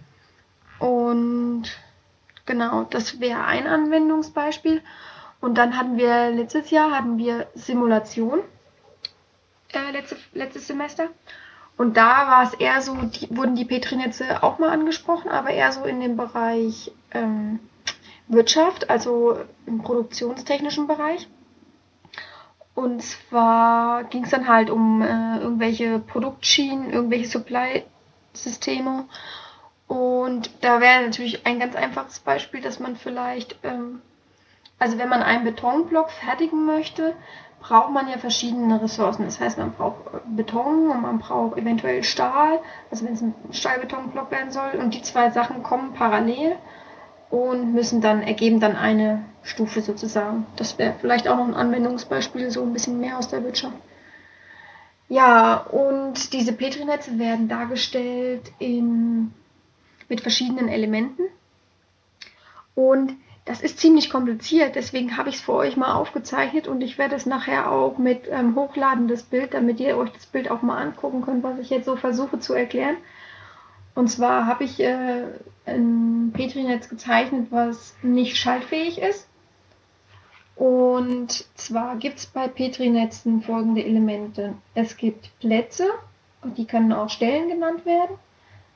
Und 0.80 1.64
genau, 2.46 2.84
das 2.84 3.20
wäre 3.20 3.44
ein 3.44 3.68
Anwendungsbeispiel. 3.68 4.82
Und 5.40 5.58
dann 5.58 5.78
hatten 5.78 5.98
wir 5.98 6.30
letztes 6.32 6.70
Jahr 6.72 6.92
hatten 6.92 7.18
wir 7.18 7.48
Simulation 7.56 8.40
äh, 9.74 9.92
letzte, 9.92 10.18
letztes 10.34 10.68
Semester. 10.68 11.10
Und 11.78 11.96
da 11.96 12.28
war 12.28 12.44
es 12.44 12.54
eher 12.56 12.82
so, 12.82 12.96
die, 12.96 13.28
wurden 13.36 13.56
die 13.56 13.66
Petrinetze 13.66 14.42
auch 14.42 14.58
mal 14.58 14.70
angesprochen, 14.70 15.30
aber 15.30 15.52
eher 15.52 15.72
so 15.72 15.84
in 15.84 16.00
dem 16.00 16.18
Bereich 16.18 16.92
ähm, 17.12 17.60
Wirtschaft, 18.28 18.90
also 18.90 19.38
im 19.66 19.84
produktionstechnischen 19.84 20.88
Bereich. 20.88 21.28
Und 22.78 23.02
zwar 23.02 24.04
ging 24.04 24.26
es 24.26 24.30
dann 24.30 24.48
halt 24.48 24.70
um 24.70 25.02
äh, 25.02 25.40
irgendwelche 25.40 25.98
Produktschienen, 25.98 26.94
irgendwelche 26.94 27.26
Supply-Systeme. 27.26 29.06
Und 29.88 30.52
da 30.62 30.80
wäre 30.80 31.02
natürlich 31.04 31.48
ein 31.48 31.60
ganz 31.60 31.76
einfaches 31.76 32.20
Beispiel, 32.20 32.62
dass 32.62 32.80
man 32.80 32.96
vielleicht, 32.96 33.58
ähm, 33.64 34.04
also 34.78 35.00
wenn 35.00 35.10
man 35.10 35.24
einen 35.24 35.44
Betonblock 35.44 36.12
fertigen 36.12 36.68
möchte, 36.68 37.16
braucht 37.62 37.90
man 37.90 38.10
ja 38.10 38.20
verschiedene 38.20 38.80
Ressourcen. 38.80 39.26
Das 39.26 39.40
heißt, 39.40 39.58
man 39.58 39.72
braucht 39.72 39.98
Beton 40.36 40.92
und 40.92 41.02
man 41.02 41.18
braucht 41.18 41.58
eventuell 41.58 42.04
Stahl, 42.04 42.60
also 42.92 43.06
wenn 43.06 43.14
es 43.14 43.24
ein 43.24 43.34
Stahlbetonblock 43.50 44.30
werden 44.30 44.52
soll. 44.52 44.74
Und 44.80 44.94
die 44.94 45.02
zwei 45.02 45.32
Sachen 45.32 45.64
kommen 45.64 45.94
parallel 45.94 46.56
und 47.30 47.74
müssen 47.74 48.02
dann, 48.02 48.22
ergeben 48.22 48.60
dann 48.60 48.76
eine 48.76 49.24
Stufe 49.44 49.82
sozusagen. 49.82 50.46
Das 50.56 50.78
wäre 50.78 50.96
vielleicht 51.00 51.28
auch 51.28 51.38
noch 51.38 51.48
ein 51.48 51.54
Anwendungsbeispiel, 51.54 52.52
so 52.52 52.64
ein 52.64 52.74
bisschen 52.74 53.00
mehr 53.00 53.18
aus 53.18 53.28
der 53.28 53.44
Wirtschaft. 53.44 53.78
Ja, 55.10 55.58
und 55.58 56.34
diese 56.34 56.54
Petri-Netze 56.54 57.18
werden 57.18 57.48
dargestellt 57.48 58.52
in, 58.60 59.34
mit 60.10 60.22
verschiedenen 60.22 60.68
Elementen. 60.68 61.24
Und 62.76 63.14
das 63.46 63.62
ist 63.62 63.80
ziemlich 63.80 64.10
kompliziert, 64.10 64.76
deswegen 64.76 65.16
habe 65.16 65.30
ich 65.30 65.36
es 65.36 65.42
für 65.42 65.54
euch 65.54 65.78
mal 65.78 65.94
aufgezeichnet 65.94 66.68
und 66.68 66.82
ich 66.82 66.98
werde 66.98 67.16
es 67.16 67.26
nachher 67.26 67.72
auch 67.72 67.98
mit 67.98 68.28
ähm, 68.30 68.56
hochladen, 68.56 69.08
das 69.08 69.24
Bild, 69.24 69.54
damit 69.54 69.80
ihr 69.80 69.98
euch 69.98 70.12
das 70.12 70.26
Bild 70.26 70.52
auch 70.52 70.62
mal 70.62 70.78
angucken 70.78 71.22
könnt, 71.22 71.44
was 71.44 71.58
ich 71.60 71.70
jetzt 71.70 71.86
so 71.86 71.96
versuche 71.96 72.40
zu 72.40 72.54
erklären. 72.54 72.98
Und 73.98 74.10
zwar 74.10 74.46
habe 74.46 74.64
ich 74.64 74.80
äh, 74.80 75.24
ein 75.66 76.32
Petri-Netz 76.32 76.88
gezeichnet, 76.88 77.48
was 77.50 77.96
nicht 78.04 78.38
schaltfähig 78.38 79.02
ist. 79.02 79.28
Und 80.56 81.48
zwar 81.56 81.96
gibt 81.96 82.20
es 82.20 82.28
bei 82.28 82.48
Petri-Netzen 82.48 83.42
folgende 83.42 83.84
Elemente. 83.84 84.54
Es 84.76 84.98
gibt 84.98 85.32
Plätze, 85.40 85.88
die 86.44 86.68
können 86.68 86.94
auch 86.94 87.10
Stellen 87.10 87.50
genannt 87.50 87.88
werden. 87.88 88.20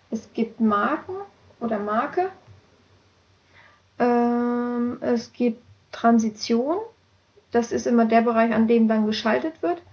Es 0.10 0.34
gibt 0.34 0.60
Marken 0.60 1.18
oder 1.60 1.78
Marke. 1.78 2.32
Ähm, 4.00 4.98
es 5.02 5.32
gibt 5.34 5.62
Transition. 5.92 6.78
Das 7.52 7.72
ist 7.72 7.86
immer 7.86 8.06
der 8.06 8.24
Bereich, 8.24 8.56
an 8.56 8.68
dem 8.68 8.88
dann 8.88 9.06
geschaltet 9.06 9.62
wird. 9.62 9.84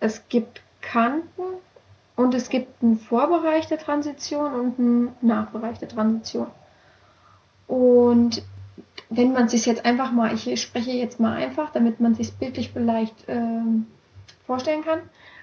Es 0.00 0.30
gibt 0.30 0.62
Kanten 0.80 1.42
und 2.22 2.34
es 2.34 2.48
gibt 2.48 2.82
einen 2.82 2.98
Vorbereich 2.98 3.66
der 3.66 3.78
Transition 3.78 4.52
und 4.54 4.78
einen 4.78 5.16
Nachbereich 5.20 5.78
der 5.78 5.88
Transition. 5.88 6.46
Und 7.66 8.42
wenn 9.10 9.32
man 9.32 9.48
sich 9.48 9.66
jetzt 9.66 9.84
einfach 9.84 10.12
mal, 10.12 10.32
ich 10.32 10.60
spreche 10.60 10.92
jetzt 10.92 11.20
mal 11.20 11.34
einfach, 11.34 11.70
damit 11.72 12.00
man 12.00 12.14
sich 12.14 12.32
bildlich 12.34 12.70
vielleicht 12.72 13.24
ähm, 13.28 13.86
vorstellen 14.46 14.84
kann. 14.84 15.00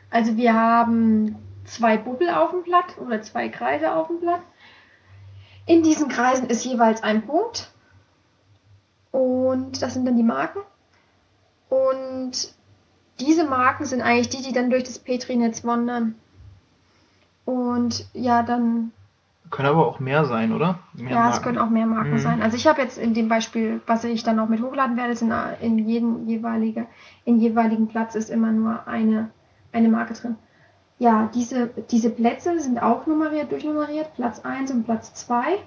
Also 0.09 0.37
wir 0.37 0.53
haben 0.53 1.35
zwei 1.65 1.97
Bubbel 1.97 2.29
auf 2.29 2.51
dem 2.51 2.63
Blatt 2.63 2.97
oder 2.97 3.21
zwei 3.21 3.49
Kreise 3.49 3.93
auf 3.93 4.07
dem 4.07 4.19
Blatt. 4.19 4.41
In 5.65 5.83
diesen 5.83 6.07
Kreisen 6.07 6.47
ist 6.47 6.65
jeweils 6.65 7.03
ein 7.03 7.25
Punkt. 7.25 7.71
Und 9.11 9.81
das 9.81 9.93
sind 9.93 10.05
dann 10.05 10.17
die 10.17 10.23
Marken. 10.23 10.59
Und 11.69 12.53
diese 13.19 13.43
Marken 13.43 13.85
sind 13.85 14.01
eigentlich 14.01 14.29
die, 14.29 14.41
die 14.41 14.53
dann 14.53 14.69
durch 14.69 14.83
das 14.83 14.99
Petri-Netz 14.99 15.63
wandern. 15.63 16.15
Und 17.49 18.05
ja, 18.13 18.43
dann. 18.43 18.91
Können 19.49 19.69
aber 19.69 19.87
auch 19.87 19.99
mehr 19.99 20.25
sein, 20.25 20.53
oder? 20.53 20.77
Mehr 20.93 21.09
ja, 21.09 21.19
Marken. 21.21 21.33
es 21.33 21.41
können 21.41 21.57
auch 21.57 21.69
mehr 21.71 21.87
Marken 21.87 22.11
mhm. 22.11 22.19
sein. 22.19 22.41
Also 22.43 22.55
ich 22.55 22.67
habe 22.67 22.83
jetzt 22.83 22.99
in 22.99 23.15
dem 23.15 23.27
Beispiel, 23.27 23.81
was 23.87 24.03
ich 24.03 24.21
dann 24.21 24.39
auch 24.39 24.47
mit 24.47 24.61
hochladen 24.61 24.95
werde, 24.95 25.15
sind 25.15 25.33
in 25.59 25.79
jedem 25.79 26.27
jeweilige, 26.27 26.85
in 27.25 27.39
jeweiligen 27.39 27.87
Platz 27.87 28.13
ist 28.13 28.29
immer 28.29 28.51
nur 28.51 28.87
eine, 28.87 29.31
eine 29.71 29.89
Marke 29.89 30.13
drin. 30.13 30.35
Ja, 30.99 31.31
diese, 31.33 31.71
diese 31.89 32.11
Plätze 32.11 32.59
sind 32.59 32.79
auch 32.79 33.07
nummeriert, 33.07 33.51
durchnummeriert, 33.51 34.13
Platz 34.13 34.41
1 34.41 34.69
und 34.69 34.83
Platz 34.83 35.15
2. 35.15 35.57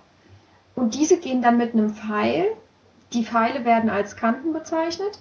Und 0.76 0.94
diese 0.94 1.18
gehen 1.18 1.42
dann 1.42 1.58
mit 1.58 1.74
einem 1.74 1.90
Pfeil 1.90 2.44
die 3.12 3.24
Pfeile 3.24 3.64
werden 3.64 3.90
als 3.90 4.16
Kanten 4.16 4.52
bezeichnet, 4.52 5.18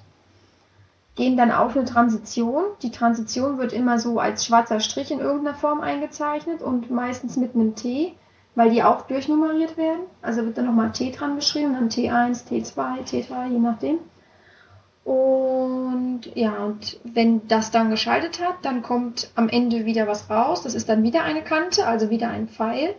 gehen 1.22 1.38
dann 1.38 1.52
auf 1.52 1.76
eine 1.76 1.86
Transition. 1.86 2.64
Die 2.82 2.90
Transition 2.90 3.60
wird 3.60 3.74
immer 3.74 4.00
so 4.00 4.20
als 4.20 4.44
schwarzer 4.44 4.80
Strich 4.80 5.12
in 5.12 5.20
irgendeiner 5.20 5.56
Form 5.56 5.82
eingezeichnet 5.82 6.64
und 6.64 6.90
meistens 6.90 7.38
mit 7.38 7.54
einem 7.54 7.76
T, 7.76 8.16
weil 8.56 8.72
die 8.72 8.82
auch 8.82 9.04
durchnummeriert 9.04 9.78
werden. 9.78 10.00
Also 10.24 10.44
wird 10.44 10.58
dann 10.58 10.66
nochmal 10.66 10.94
T 10.94 11.12
dran 11.12 11.36
geschrieben, 11.36 11.74
dann 11.74 11.90
T1, 11.90 12.48
T2, 12.48 13.04
T3, 13.08 13.52
je 13.52 13.60
nachdem. 13.60 14.00
Und 15.04 16.22
ja, 16.34 16.56
und 16.66 17.00
wenn 17.04 17.48
das 17.48 17.70
dann 17.70 17.92
geschaltet 17.92 18.44
hat, 18.44 18.56
dann 18.64 18.82
kommt 18.82 19.30
am 19.36 19.48
Ende 19.48 19.86
wieder 19.86 20.08
was 20.08 20.28
raus. 20.28 20.64
Das 20.64 20.74
ist 20.74 20.90
dann 20.90 21.04
wieder 21.04 21.22
eine 21.22 21.44
Kante, 21.44 21.86
also 21.86 22.10
wieder 22.10 22.30
ein 22.30 22.48
Pfeil. 22.48 22.96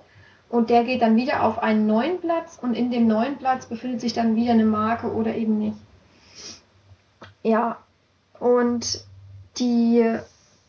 Und 0.48 0.70
der 0.70 0.84
geht 0.84 1.02
dann 1.02 1.16
wieder 1.16 1.42
auf 1.42 1.60
einen 1.60 1.88
neuen 1.88 2.20
Platz 2.20 2.56
und 2.62 2.74
in 2.74 2.92
dem 2.92 3.08
neuen 3.08 3.36
Platz 3.38 3.66
befindet 3.66 4.00
sich 4.00 4.12
dann 4.12 4.36
wieder 4.36 4.52
eine 4.52 4.64
Marke 4.64 5.12
oder 5.12 5.34
eben 5.34 5.58
nicht. 5.58 5.76
Ja, 7.42 7.78
und 8.42 9.04
die, 9.58 10.18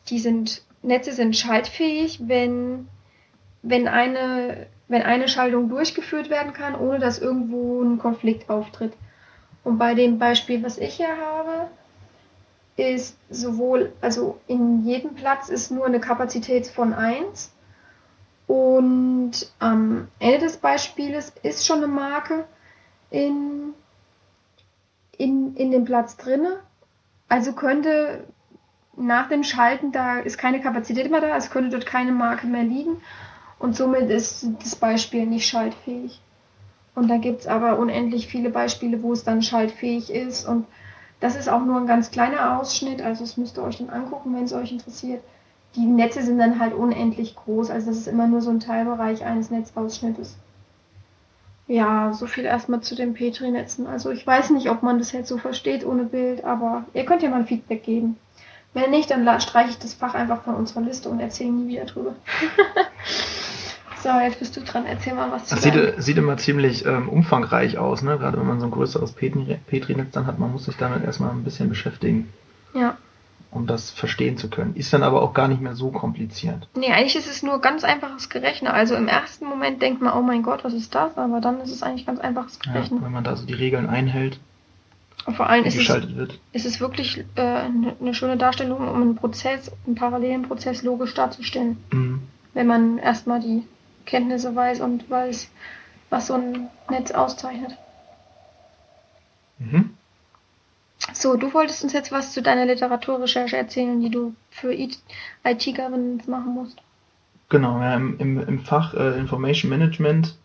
die 0.08 0.20
sind, 0.20 0.62
Netze 0.84 1.12
sind 1.12 1.36
schaltfähig, 1.36 2.20
wenn, 2.28 2.88
wenn, 3.64 3.88
eine, 3.88 4.68
wenn 4.88 5.02
eine 5.02 5.28
Schaltung 5.28 5.70
durchgeführt 5.70 6.30
werden 6.30 6.54
kann, 6.54 6.76
ohne 6.76 7.00
dass 7.00 7.18
irgendwo 7.18 7.82
ein 7.82 7.98
Konflikt 7.98 8.48
auftritt. 8.48 8.94
Und 9.64 9.80
bei 9.80 9.96
dem 9.96 10.20
Beispiel, 10.20 10.62
was 10.62 10.78
ich 10.78 10.98
hier 10.98 11.18
habe, 11.18 11.68
ist 12.76 13.18
sowohl, 13.32 13.92
also 14.02 14.40
in 14.46 14.86
jedem 14.86 15.16
Platz 15.16 15.50
ist 15.50 15.72
nur 15.72 15.88
eine 15.88 16.00
Kapazität 16.00 16.68
von 16.68 16.94
1 16.94 17.52
und 18.46 19.32
am 19.58 20.10
Ende 20.20 20.40
des 20.40 20.58
Beispieles 20.58 21.34
ist 21.42 21.66
schon 21.66 21.78
eine 21.78 21.88
Marke 21.88 22.46
in, 23.10 23.74
in, 25.18 25.56
in 25.56 25.72
dem 25.72 25.86
Platz 25.86 26.18
drinne. 26.18 26.60
Also 27.34 27.54
könnte 27.54 28.26
nach 28.96 29.28
dem 29.28 29.44
Schalten, 29.44 29.92
da 29.92 30.20
ist 30.20 30.38
keine 30.38 30.62
Kapazität 30.62 31.10
mehr 31.10 31.20
da, 31.20 31.36
es 31.36 31.50
könnte 31.50 31.72
dort 31.72 31.88
keine 31.88 32.12
Marke 32.12 32.46
mehr 32.46 32.62
liegen 32.62 33.02
und 33.58 33.76
somit 33.76 34.12
ist 34.12 34.46
das 34.62 34.76
Beispiel 34.76 35.26
nicht 35.26 35.48
schaltfähig. 35.48 36.22
Und 36.94 37.08
da 37.08 37.18
gibt 37.18 37.40
es 37.42 37.48
aber 37.48 37.80
unendlich 37.80 38.28
viele 38.28 38.52
Beispiele, 38.52 39.02
wo 39.02 39.14
es 39.14 39.24
dann 39.24 39.42
schaltfähig 39.42 40.12
ist. 40.12 40.48
Und 40.48 40.68
das 41.22 41.36
ist 41.36 41.50
auch 41.50 41.66
nur 41.66 41.78
ein 41.78 41.88
ganz 41.88 42.12
kleiner 42.12 42.60
Ausschnitt. 42.60 43.02
Also 43.02 43.24
das 43.24 43.36
müsst 43.36 43.58
ihr 43.58 43.64
euch 43.64 43.80
dann 43.80 43.90
angucken, 43.90 44.36
wenn 44.36 44.44
es 44.44 44.54
euch 44.54 44.72
interessiert. 44.72 45.24
Die 45.76 45.88
Netze 45.88 46.22
sind 46.22 46.38
dann 46.38 46.60
halt 46.60 46.76
unendlich 46.76 47.36
groß. 47.36 47.72
Also 47.72 47.88
das 47.88 47.98
ist 47.98 48.08
immer 48.08 48.28
nur 48.28 48.42
so 48.42 48.52
ein 48.52 48.60
Teilbereich 48.60 49.26
eines 49.26 49.50
Netzausschnittes. 49.50 50.38
Ja, 51.68 52.12
so 52.14 52.28
viel 52.28 52.46
erstmal 52.46 52.82
zu 52.82 52.96
den 52.96 53.14
Petri-Netzen. 53.14 53.88
Also 53.88 54.12
ich 54.12 54.26
weiß 54.28 54.50
nicht, 54.50 54.70
ob 54.70 54.84
man 54.84 55.00
das 55.00 55.12
jetzt 55.12 55.30
so 55.30 55.38
versteht 55.38 55.86
ohne 55.86 56.04
Bild, 56.04 56.44
aber 56.44 56.86
ihr 56.94 57.06
könnt 57.06 57.24
ja 57.24 57.30
mal 57.30 57.40
ein 57.40 57.48
Feedback 57.48 57.84
geben. 57.84 58.18
Wenn 58.74 58.92
nicht, 58.92 59.12
dann 59.12 59.40
streiche 59.40 59.70
ich 59.70 59.78
das 59.78 59.94
Fach 59.94 60.16
einfach 60.16 60.44
von 60.44 60.56
unserer 60.56 60.82
Liste 60.82 61.08
und 61.10 61.20
erzähle 61.20 61.52
nie 61.52 61.70
wieder 61.70 61.86
drüber. 61.86 62.16
So, 64.04 64.10
jetzt 64.20 64.40
bist 64.40 64.58
du 64.58 64.60
dran. 64.60 64.86
Erzähl 64.86 65.14
mal 65.14 65.32
was 65.32 65.46
zu 65.46 65.56
Das 65.56 65.64
sieht, 65.64 65.74
sieht 65.98 66.18
immer 66.18 66.36
ziemlich 66.36 66.86
ähm, 66.86 67.08
umfangreich 67.08 67.78
aus, 67.78 68.02
ne? 68.02 68.18
Gerade 68.18 68.38
wenn 68.38 68.46
man 68.46 68.60
so 68.60 68.66
ein 68.66 68.72
größeres 68.72 69.14
Petri-Netz 69.14 70.12
dann 70.12 70.28
hat, 70.28 70.40
man 70.40 70.52
muss 70.52 70.66
sich 70.66 70.76
damit 70.76 71.06
erstmal 71.06 71.30
ein 71.30 71.46
bisschen 71.46 71.70
beschäftigen. 71.70 72.28
Ja. 72.74 72.98
Um 73.54 73.68
das 73.68 73.92
verstehen 73.92 74.38
zu 74.38 74.50
können. 74.50 74.76
Ist 74.76 74.94
dann 74.94 75.04
aber 75.04 75.22
auch 75.22 75.34
gar 75.34 75.48
nicht 75.48 75.62
mehr 75.62 75.76
so 75.76 75.92
kompliziert. 75.92 76.68
Nee, 76.76 76.92
eigentlich 76.92 77.16
ist 77.16 77.30
es 77.30 77.44
nur 77.44 77.62
ganz 77.62 77.84
einfaches 77.84 78.30
Gerechne. 78.30 78.74
Also 78.74 78.96
im 78.96 79.08
ersten 79.08 79.46
Moment 79.46 79.82
denkt 79.82 80.02
man, 80.02 80.18
oh 80.18 80.22
mein 80.22 80.42
Gott, 80.42 80.64
was 80.64 80.74
ist 80.74 80.96
das? 80.96 81.18
Aber 81.18 81.40
dann 81.40 81.62
ist 81.62 81.72
es 81.72 81.84
eigentlich 81.84 82.06
ganz 82.06 82.20
einfaches 82.20 82.60
Gerechne. 82.60 82.98
Ja, 82.98 83.06
wenn 83.06 83.12
man 83.12 83.24
da 83.24 83.36
so 83.36 83.46
die 83.46 83.54
Regeln 83.54 83.88
einhält. 83.88 84.40
Und 85.26 85.38
vor 85.38 85.50
allem 85.50 85.64
ist 85.64 85.78
es, 85.78 85.88
wird. 86.16 86.40
ist 86.52 86.66
es 86.66 86.82
wirklich 86.82 87.24
äh, 87.36 87.42
eine, 87.42 87.96
eine 88.00 88.14
schöne 88.14 88.38
Darstellung, 88.38 88.88
um 88.88 89.02
einen 89.02 89.16
Prozess, 89.16 89.72
einen 89.86 89.96
parallelen 89.96 90.44
Prozess 90.44 90.84
logisch 90.84 91.14
darzustellen. 91.14 91.78
Mhm. 91.92 92.24
Wenn 92.54 92.68
man 92.68 92.98
erstmal 92.98 93.40
die 93.40 93.64
Kenntnisse 94.06 94.56
weiß 94.56 94.82
und 94.82 95.10
weiß, 95.10 95.50
was 96.10 96.28
so 96.28 96.34
ein 96.34 96.68
Netz 96.90 97.12
auszeichnet. 97.12 97.78
Mhm. 99.60 99.92
So, 101.24 101.38
du 101.38 101.54
wolltest 101.54 101.86
uns 101.86 101.94
jetzt 101.94 102.12
was 102.12 102.34
zu 102.34 102.42
deiner 102.42 102.66
Literaturrecherche 102.66 103.56
erzählen, 103.56 104.02
die 104.02 104.10
du 104.10 104.36
für 104.50 104.74
IT-Governance 104.74 106.30
machen 106.30 106.54
musst. 106.54 106.82
Genau, 107.48 107.80
ja, 107.80 107.96
im, 107.96 108.20
im, 108.20 108.46
im 108.46 108.60
Fach 108.60 108.94
äh, 108.94 109.18
Information 109.18 109.70
Management 109.70 110.38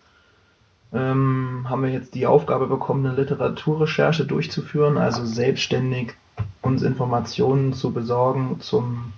ähm, 0.92 1.66
haben 1.68 1.82
wir 1.82 1.90
jetzt 1.90 2.14
die 2.14 2.28
Aufgabe 2.28 2.68
bekommen, 2.68 3.04
eine 3.04 3.16
Literaturrecherche 3.16 4.24
durchzuführen, 4.24 4.98
also 4.98 5.26
selbstständig 5.26 6.14
uns 6.62 6.82
Informationen 6.82 7.72
zu 7.72 7.92
besorgen 7.92 8.60
zum, 8.60 9.12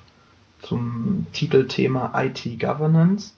zum 0.62 1.26
Titelthema 1.35 2.11
IT 2.19 2.59
Governance. 2.59 3.35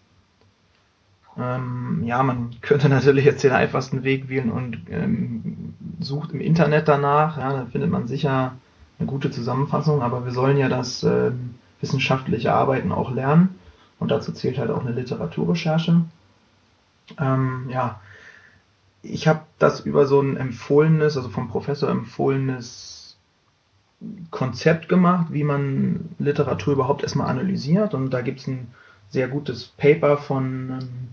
Ähm, 1.39 2.03
ja, 2.05 2.23
man 2.23 2.51
könnte 2.61 2.89
natürlich 2.89 3.25
jetzt 3.25 3.43
den 3.43 3.53
einfachsten 3.53 4.05
Weg 4.05 4.29
wählen 4.29 4.51
und 4.51 4.79
ähm, 4.91 5.75
sucht 6.01 6.33
im 6.33 6.41
Internet 6.41 6.89
danach. 6.89 7.39
Ja, 7.39 7.53
da 7.53 7.67
findet 7.67 7.91
man 7.91 8.07
sicher 8.07 8.55
eine 8.99 9.09
gute 9.09 9.31
Zusammenfassung, 9.31 10.03
aber 10.03 10.25
wir 10.25 10.33
sollen 10.33 10.59
ja 10.59 10.69
das 10.69 11.03
äh, 11.03 11.33
wissenschaftliche 11.81 12.53
Arbeiten 12.53 12.93
auch 12.93 13.13
lernen 13.13 13.59
und 13.99 14.11
dazu 14.11 14.33
zählt 14.33 14.59
halt 14.59 14.71
auch 14.71 14.83
eine 14.85 14.93
Literaturrecherche. 14.93 16.03
Ähm, 17.19 17.67
ja, 17.69 18.01
ich 19.03 19.27
habe 19.27 19.41
das 19.59 19.81
über 19.81 20.07
so 20.07 20.21
ein 20.21 20.37
empfohlenes, 20.37 21.17
also 21.17 21.29
vom 21.29 21.49
Professor 21.49 21.89
empfohlenes 21.89 23.17
Konzept 24.31 24.89
gemacht, 24.89 25.29
wie 25.31 25.45
man 25.45 26.11
Literatur 26.19 26.75
überhaupt 26.75 27.03
erstmal 27.03 27.29
analysiert 27.29 27.95
und 27.95 28.11
da 28.11 28.21
gibt 28.21 28.41
es 28.41 28.47
ein 28.47 28.69
sehr 29.09 29.29
gutes 29.29 29.67
Paper 29.67 30.17
von 30.17 30.71
ähm, 30.71 31.09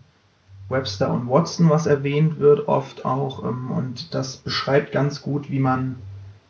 Webster 0.70 1.12
und 1.12 1.28
Watson, 1.30 1.70
was 1.70 1.86
erwähnt 1.86 2.40
wird, 2.40 2.68
oft 2.68 3.06
auch. 3.06 3.44
Ähm, 3.44 3.72
und 3.72 4.14
das 4.14 4.38
beschreibt 4.38 4.92
ganz 4.92 5.22
gut, 5.22 5.50
wie 5.52 5.60
man, 5.60 5.96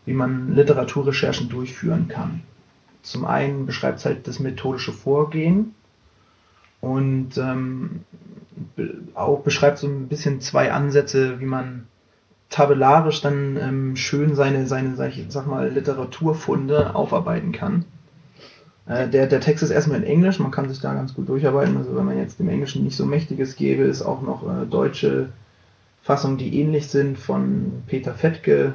wie 0.06 0.14
man 0.14 0.54
Literaturrecherchen 0.54 1.50
durchführen 1.50 2.08
kann. 2.08 2.42
Zum 3.02 3.26
einen 3.26 3.66
beschreibt 3.66 4.00
es 4.00 4.06
halt 4.06 4.28
das 4.28 4.40
methodische 4.40 4.92
Vorgehen 4.92 5.74
und 6.82 7.38
ähm, 7.38 8.02
auch 9.16 9.40
beschreibt 9.40 9.78
so 9.78 9.88
ein 9.88 10.08
bisschen 10.08 10.42
zwei 10.42 10.72
Ansätze, 10.72 11.40
wie 11.40 11.46
man 11.46 11.88
tabellarisch 12.50 13.22
dann 13.22 13.58
ähm, 13.58 13.96
schön 13.96 14.36
seine, 14.36 14.68
seine, 14.68 14.96
sag, 14.96 15.16
ich, 15.16 15.26
sag 15.30 15.48
mal, 15.48 15.70
Literaturfunde 15.70 16.96
aufarbeiten 16.96 17.52
kann. 17.52 17.86
Äh, 18.90 19.08
der, 19.08 19.28
der 19.28 19.40
Text 19.40 19.64
ist 19.64 19.70
erstmal 19.70 20.00
in 20.00 20.04
Englisch, 20.04 20.40
man 20.40 20.52
kann 20.52 20.68
sich 20.68 20.82
da 20.82 20.94
ganz 20.94 21.14
gut 21.14 21.30
durcharbeiten. 21.30 21.78
Also 21.78 21.96
wenn 21.96 22.06
man 22.06 22.18
jetzt 22.18 22.40
dem 22.40 22.50
Englischen 22.50 22.84
nicht 22.84 22.98
so 22.98 23.06
mächtiges 23.06 23.56
gäbe, 23.56 23.84
ist 23.84 24.02
auch 24.02 24.22
noch 24.22 24.44
äh, 24.44 24.66
deutsche 24.66 25.30
Fassungen, 26.02 26.38
die 26.38 26.60
ähnlich 26.60 26.88
sind, 26.88 27.18
von 27.18 27.84
Peter 27.88 28.14
Fettke, 28.14 28.74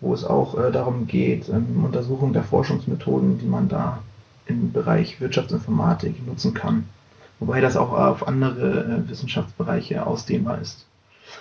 wo 0.00 0.14
es 0.14 0.24
auch 0.24 0.58
äh, 0.58 0.72
darum 0.72 1.06
geht, 1.06 1.48
ähm, 1.50 1.84
Untersuchung 1.84 2.32
der 2.32 2.44
Forschungsmethoden, 2.44 3.38
die 3.38 3.46
man 3.46 3.68
da 3.68 4.02
im 4.46 4.72
Bereich 4.72 5.20
Wirtschaftsinformatik 5.20 6.26
nutzen 6.26 6.54
kann. 6.54 6.88
Wobei 7.38 7.60
das 7.60 7.76
auch 7.76 7.92
auf 7.92 8.26
andere 8.26 8.84
äh, 8.84 9.10
Wissenschaftsbereiche 9.10 10.06
ausdehnbar 10.06 10.60
ist. 10.62 10.86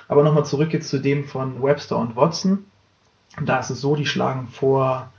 Aber 0.10 0.24
nochmal 0.24 0.46
zurück 0.46 0.74
jetzt 0.74 0.90
zu 0.90 1.00
dem 1.00 1.24
von 1.24 1.64
Webster 1.64 1.98
und 1.98 2.18
Watson. 2.18 2.66
Da 3.46 3.60
ist 3.60 3.70
es 3.70 3.80
so, 3.80 3.96
die 3.96 4.06
schlagen 4.06 4.48
vor, 4.48 5.12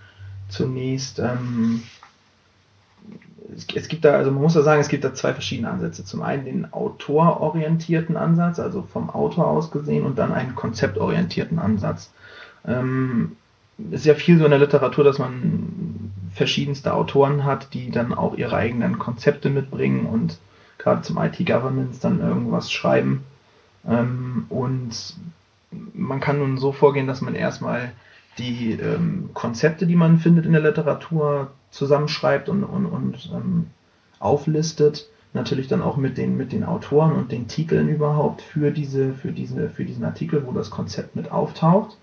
zunächst 0.48 1.18
ähm, 1.18 1.82
es, 3.54 3.88
gibt 3.88 4.04
da, 4.04 4.12
also 4.12 4.30
man 4.30 4.42
muss 4.42 4.54
ja 4.54 4.62
sagen, 4.62 4.80
es 4.80 4.88
gibt 4.88 5.04
da 5.04 5.14
zwei 5.14 5.32
verschiedene 5.32 5.70
Ansätze. 5.70 6.04
Zum 6.04 6.22
einen 6.22 6.44
den 6.44 6.72
autororientierten 6.72 8.16
Ansatz, 8.16 8.58
also 8.58 8.82
vom 8.82 9.10
Autor 9.10 9.46
aus 9.46 9.70
gesehen, 9.70 10.04
und 10.04 10.18
dann 10.18 10.32
einen 10.32 10.54
konzeptorientierten 10.54 11.58
Ansatz. 11.58 12.12
Ähm, 12.66 13.36
ist 13.90 14.06
ja 14.06 14.14
viel 14.14 14.38
so 14.38 14.44
in 14.44 14.50
der 14.50 14.58
Literatur, 14.58 15.04
dass 15.04 15.18
man 15.18 16.12
verschiedenste 16.32 16.94
Autoren 16.94 17.44
hat, 17.44 17.74
die 17.74 17.90
dann 17.90 18.14
auch 18.14 18.36
ihre 18.36 18.56
eigenen 18.56 18.98
Konzepte 18.98 19.50
mitbringen 19.50 20.06
und 20.06 20.38
gerade 20.78 21.02
zum 21.02 21.18
IT-Governance 21.18 22.00
dann 22.00 22.20
irgendwas 22.20 22.72
schreiben. 22.72 23.24
Ähm, 23.88 24.46
und 24.48 25.14
man 25.94 26.20
kann 26.20 26.38
nun 26.38 26.58
so 26.58 26.72
vorgehen, 26.72 27.06
dass 27.06 27.20
man 27.20 27.34
erstmal 27.34 27.92
die 28.38 28.72
ähm, 28.72 29.30
Konzepte, 29.34 29.86
die 29.86 29.96
man 29.96 30.18
findet 30.18 30.46
in 30.46 30.52
der 30.52 30.62
Literatur, 30.62 31.50
zusammenschreibt 31.76 32.48
und, 32.48 32.64
und, 32.64 32.86
und 32.86 33.30
ähm, 33.34 33.66
auflistet. 34.18 35.08
Natürlich 35.34 35.68
dann 35.68 35.82
auch 35.82 35.96
mit 35.96 36.16
den, 36.16 36.36
mit 36.36 36.52
den 36.52 36.64
Autoren 36.64 37.12
und 37.12 37.30
den 37.30 37.46
Titeln 37.46 37.88
überhaupt 37.88 38.40
für, 38.40 38.70
diese, 38.70 39.12
für, 39.12 39.32
diese, 39.32 39.68
für 39.68 39.84
diesen 39.84 40.04
Artikel, 40.04 40.46
wo 40.46 40.52
das 40.52 40.70
Konzept 40.70 41.14
mit 41.14 41.30
auftaucht. 41.30 41.96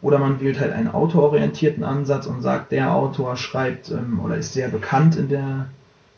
Oder 0.00 0.18
man 0.18 0.40
wählt 0.40 0.58
halt 0.58 0.72
einen 0.72 0.88
autororientierten 0.88 1.84
Ansatz 1.84 2.26
und 2.26 2.42
sagt, 2.42 2.72
der 2.72 2.92
Autor 2.92 3.36
schreibt 3.36 3.90
ähm, 3.90 4.20
oder 4.20 4.36
ist 4.36 4.52
sehr 4.52 4.68
bekannt 4.68 5.14
in 5.14 5.28
der, 5.28 5.66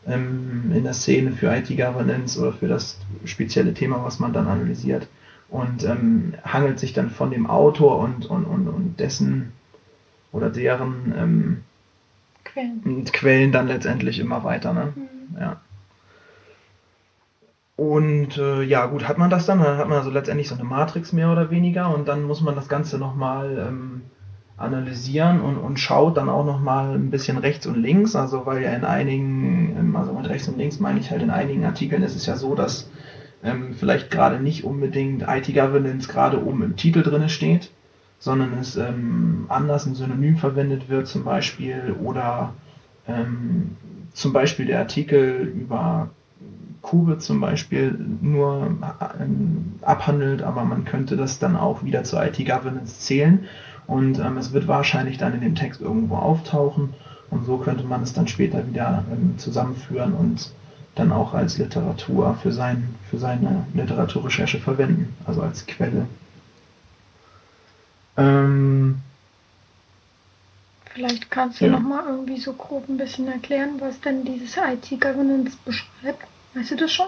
ähm, 0.07 0.71
in 0.73 0.83
der 0.83 0.93
Szene 0.93 1.33
für 1.33 1.55
IT-Governance 1.55 2.39
oder 2.39 2.53
für 2.53 2.67
das 2.67 2.97
spezielle 3.25 3.75
Thema, 3.75 4.03
was 4.03 4.19
man 4.19 4.33
dann 4.33 4.47
analysiert. 4.47 5.07
und 5.49 5.83
ähm, 5.83 6.33
hangelt 6.43 6.79
sich 6.79 6.93
dann 6.93 7.11
von 7.11 7.29
dem 7.29 7.47
Autor 7.47 7.99
und, 7.99 8.25
und, 8.25 8.45
und, 8.45 8.67
und 8.67 8.99
dessen 8.99 9.51
oder 10.31 10.49
deren 10.49 11.13
ähm, 11.15 11.63
Quellen. 12.55 13.05
Quellen 13.11 13.51
dann 13.51 13.67
letztendlich 13.67 14.19
immer 14.19 14.43
weiter. 14.43 14.73
Ne? 14.73 14.93
Mhm. 14.95 15.37
Ja. 15.39 15.61
Und 17.75 18.37
äh, 18.37 18.63
ja, 18.63 18.85
gut, 18.85 19.07
hat 19.07 19.17
man 19.17 19.29
das 19.29 19.45
dann, 19.45 19.59
dann 19.59 19.77
hat 19.77 19.89
man 19.89 19.97
also 19.97 20.09
letztendlich 20.09 20.47
so 20.47 20.55
eine 20.55 20.63
Matrix 20.63 21.11
mehr 21.11 21.29
oder 21.31 21.51
weniger 21.51 21.93
und 21.93 22.07
dann 22.07 22.23
muss 22.23 22.39
man 22.39 22.55
das 22.55 22.69
Ganze 22.69 22.97
nochmal 22.97 23.67
ähm, 23.67 24.03
analysieren 24.55 25.41
und, 25.41 25.57
und 25.57 25.77
schaut 25.77 26.15
dann 26.15 26.29
auch 26.29 26.45
nochmal 26.45 26.95
ein 26.95 27.09
bisschen 27.09 27.37
rechts 27.37 27.67
und 27.67 27.75
links, 27.75 28.15
also 28.15 28.45
weil 28.45 28.63
ja 28.63 28.69
in 28.71 28.85
einigen, 28.85 29.75
ähm, 29.77 29.95
also 29.97 30.13
mit 30.13 30.29
rechts 30.29 30.47
und 30.47 30.57
links 30.57 30.79
meine 30.79 31.01
ich 31.01 31.11
halt 31.11 31.21
in 31.21 31.31
einigen 31.31 31.65
Artikeln 31.65 32.03
ist 32.03 32.15
es 32.15 32.25
ja 32.25 32.37
so, 32.37 32.55
dass 32.55 32.89
ähm, 33.43 33.73
vielleicht 33.73 34.09
gerade 34.09 34.39
nicht 34.39 34.63
unbedingt 34.63 35.25
IT-Governance 35.27 36.07
gerade 36.07 36.41
oben 36.45 36.63
im 36.63 36.75
Titel 36.77 37.03
drin 37.03 37.27
steht, 37.27 37.71
sondern 38.25 38.57
es 38.59 38.75
ähm, 38.75 39.45
anders 39.49 39.85
ein 39.85 39.93
Synonym 39.93 40.37
verwendet 40.37 40.89
wird 40.89 41.07
zum 41.07 41.23
Beispiel 41.23 41.95
oder 42.03 42.55
ähm, 43.07 43.77
zum 44.13 44.33
Beispiel 44.33 44.65
der 44.65 44.79
Artikel 44.79 45.53
über 45.55 46.09
Kube 46.81 47.19
zum 47.19 47.39
Beispiel 47.39 47.95
nur 48.21 48.71
ähm, 49.19 49.73
abhandelt, 49.83 50.41
aber 50.41 50.63
man 50.63 50.85
könnte 50.85 51.17
das 51.17 51.37
dann 51.37 51.55
auch 51.55 51.83
wieder 51.83 52.03
zur 52.03 52.25
IT-Governance 52.25 52.99
zählen 53.01 53.45
und 53.85 54.17
ähm, 54.17 54.37
es 54.37 54.53
wird 54.53 54.67
wahrscheinlich 54.67 55.19
dann 55.19 55.35
in 55.35 55.41
dem 55.41 55.53
Text 55.53 55.79
irgendwo 55.79 56.15
auftauchen 56.15 56.95
und 57.29 57.45
so 57.45 57.57
könnte 57.57 57.83
man 57.83 58.01
es 58.01 58.13
dann 58.13 58.27
später 58.27 58.67
wieder 58.67 59.05
ähm, 59.11 59.37
zusammenführen 59.37 60.13
und 60.13 60.51
dann 60.95 61.11
auch 61.11 61.35
als 61.35 61.59
Literatur 61.59 62.35
für, 62.41 62.51
sein, 62.51 62.95
für 63.07 63.19
seine 63.19 63.67
Literaturrecherche 63.75 64.57
verwenden, 64.57 65.13
also 65.27 65.43
als 65.43 65.67
Quelle. 65.67 66.07
Ähm, 68.17 69.01
Vielleicht 70.93 71.29
kannst 71.29 71.59
du 71.59 71.65
ja. 71.65 71.71
noch 71.71 71.81
mal 71.81 72.05
irgendwie 72.07 72.39
so 72.39 72.53
grob 72.53 72.87
ein 72.87 72.97
bisschen 72.97 73.27
erklären, 73.27 73.81
was 73.81 73.99
denn 73.99 74.23
dieses 74.23 74.55
IT-Governance 74.55 75.57
beschreibt. 75.65 76.25
Weißt 76.53 76.71
du 76.71 76.75
das 76.77 76.93
schon? 76.93 77.07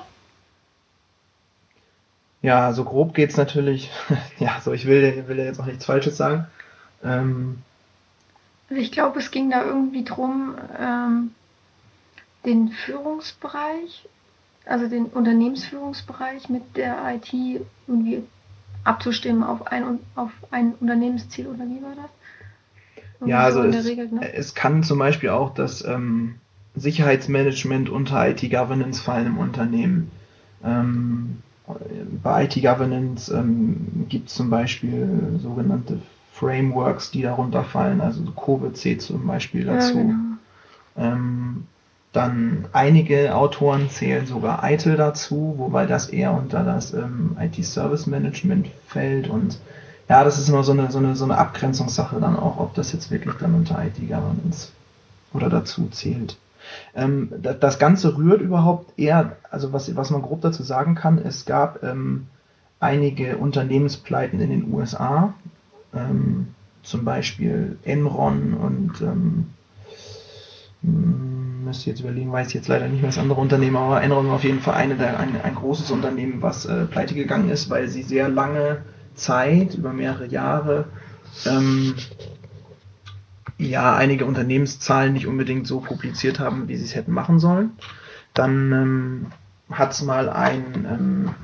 Ja, 2.41 2.73
so 2.73 2.83
grob 2.83 3.13
geht 3.13 3.29
es 3.29 3.37
natürlich. 3.37 3.89
ja, 4.39 4.59
so 4.61 4.73
ich 4.73 4.85
will, 4.85 5.25
will 5.27 5.37
jetzt 5.37 5.59
auch 5.59 5.65
nichts 5.65 5.85
Falsches 5.85 6.17
sagen. 6.17 6.47
Ähm, 7.01 7.59
also 8.69 8.81
ich 8.81 8.91
glaube, 8.91 9.19
es 9.19 9.31
ging 9.31 9.49
da 9.49 9.63
irgendwie 9.63 10.03
drum, 10.03 10.55
ähm, 10.77 11.31
den 12.45 12.69
Führungsbereich, 12.69 14.07
also 14.65 14.87
den 14.87 15.05
Unternehmensführungsbereich 15.05 16.49
mit 16.49 16.75
der 16.75 16.97
IT 17.15 17.33
irgendwie 17.87 18.23
abzustimmen 18.87 19.43
auf 19.43 19.67
ein, 19.67 19.99
auf 20.15 20.31
ein 20.51 20.73
Unternehmensziel 20.79 21.47
oder 21.47 21.65
wie 21.65 21.81
war 21.83 21.95
das? 21.95 23.03
Irgendwie 23.19 23.31
ja, 23.31 23.39
also 23.39 23.63
so 23.63 23.67
es, 23.67 23.85
Regel, 23.85 24.09
ne? 24.09 24.33
es 24.33 24.53
kann 24.53 24.83
zum 24.83 24.99
Beispiel 24.99 25.29
auch 25.29 25.53
das 25.53 25.83
ähm, 25.83 26.35
Sicherheitsmanagement 26.75 27.89
unter 27.89 28.29
IT-Governance 28.29 29.01
fallen 29.01 29.27
im 29.27 29.37
Unternehmen. 29.37 30.11
Ähm, 30.63 31.41
bei 32.23 32.45
IT-Governance 32.45 33.33
ähm, 33.33 34.05
gibt 34.07 34.29
es 34.29 34.35
zum 34.35 34.49
Beispiel 34.49 35.37
sogenannte 35.41 35.99
Frameworks, 36.33 37.11
die 37.11 37.23
darunter 37.23 37.63
fallen, 37.63 37.99
also 37.99 38.23
COVE-C 38.23 38.99
zum 38.99 39.25
Beispiel 39.25 39.65
dazu. 39.65 39.97
Ja, 39.97 40.03
genau. 40.03 40.15
ähm, 40.97 41.67
dann 42.13 42.65
einige 42.73 43.35
Autoren 43.35 43.89
zählen 43.89 44.25
sogar 44.25 44.67
ITIL 44.69 44.95
dazu, 44.95 45.55
wobei 45.57 45.85
das 45.85 46.07
eher 46.09 46.33
unter 46.33 46.63
das 46.63 46.93
ähm, 46.93 47.37
IT-Service 47.39 48.07
Management 48.07 48.67
fällt 48.87 49.27
und 49.27 49.59
ja, 50.09 50.23
das 50.23 50.39
ist 50.39 50.47
immer 50.47 50.63
so 50.63 50.71
eine, 50.71 50.89
so 50.89 50.99
eine, 50.99 51.15
so 51.15 51.25
eine 51.25 51.37
Abgrenzungssache 51.37 52.19
dann 52.19 52.37
auch, 52.37 52.57
ob 52.59 52.73
das 52.75 52.93
jetzt 52.93 53.11
wirklich 53.11 53.35
dann 53.35 53.53
unter 53.53 53.83
IT-Governance 53.83 54.69
oder 55.33 55.49
dazu 55.49 55.89
zählt. 55.89 56.37
Ähm, 56.95 57.31
das 57.41 57.79
Ganze 57.79 58.17
rührt 58.17 58.41
überhaupt 58.41 58.97
eher, 58.97 59.35
also 59.49 59.73
was, 59.73 59.93
was 59.95 60.09
man 60.09 60.21
grob 60.21 60.41
dazu 60.41 60.63
sagen 60.63 60.95
kann, 60.95 61.17
es 61.17 61.45
gab 61.45 61.83
ähm, 61.83 62.27
einige 62.79 63.37
Unternehmenspleiten 63.37 64.39
in 64.39 64.49
den 64.49 64.73
USA, 64.73 65.33
ähm, 65.93 66.53
zum 66.83 67.03
Beispiel 67.03 67.77
Enron 67.83 68.53
und 68.53 69.01
ähm, 69.01 69.47
hm, 70.83 71.36
müsste 71.67 71.89
jetzt 71.89 71.99
überlegen, 71.99 72.31
weiß 72.31 72.53
jetzt 72.53 72.67
leider 72.67 72.87
nicht 72.87 73.01
mehr 73.01 73.09
das 73.09 73.19
andere 73.19 73.39
Unternehmen, 73.39 73.77
aber 73.77 74.01
Enron 74.01 74.29
auf 74.29 74.43
jeden 74.43 74.61
Fall 74.61 74.75
eine 74.75 74.95
der, 74.95 75.19
ein, 75.19 75.39
ein 75.41 75.55
großes 75.55 75.91
Unternehmen, 75.91 76.41
was 76.41 76.65
äh, 76.65 76.85
pleite 76.85 77.13
gegangen 77.13 77.49
ist, 77.49 77.69
weil 77.69 77.87
sie 77.87 78.03
sehr 78.03 78.29
lange 78.29 78.83
Zeit, 79.15 79.75
über 79.75 79.93
mehrere 79.93 80.25
Jahre, 80.27 80.85
ähm, 81.45 81.95
ja, 83.57 83.95
einige 83.95 84.25
Unternehmenszahlen 84.25 85.13
nicht 85.13 85.27
unbedingt 85.27 85.67
so 85.67 85.79
publiziert 85.79 86.39
haben, 86.39 86.67
wie 86.67 86.77
sie 86.77 86.85
es 86.85 86.95
hätten 86.95 87.11
machen 87.11 87.39
sollen. 87.39 87.71
Dann 88.33 88.71
ähm, 88.71 89.25
hat 89.71 89.93
es 89.93 90.03
mal 90.03 90.29
ein 90.29 90.87
ähm, 90.89 91.35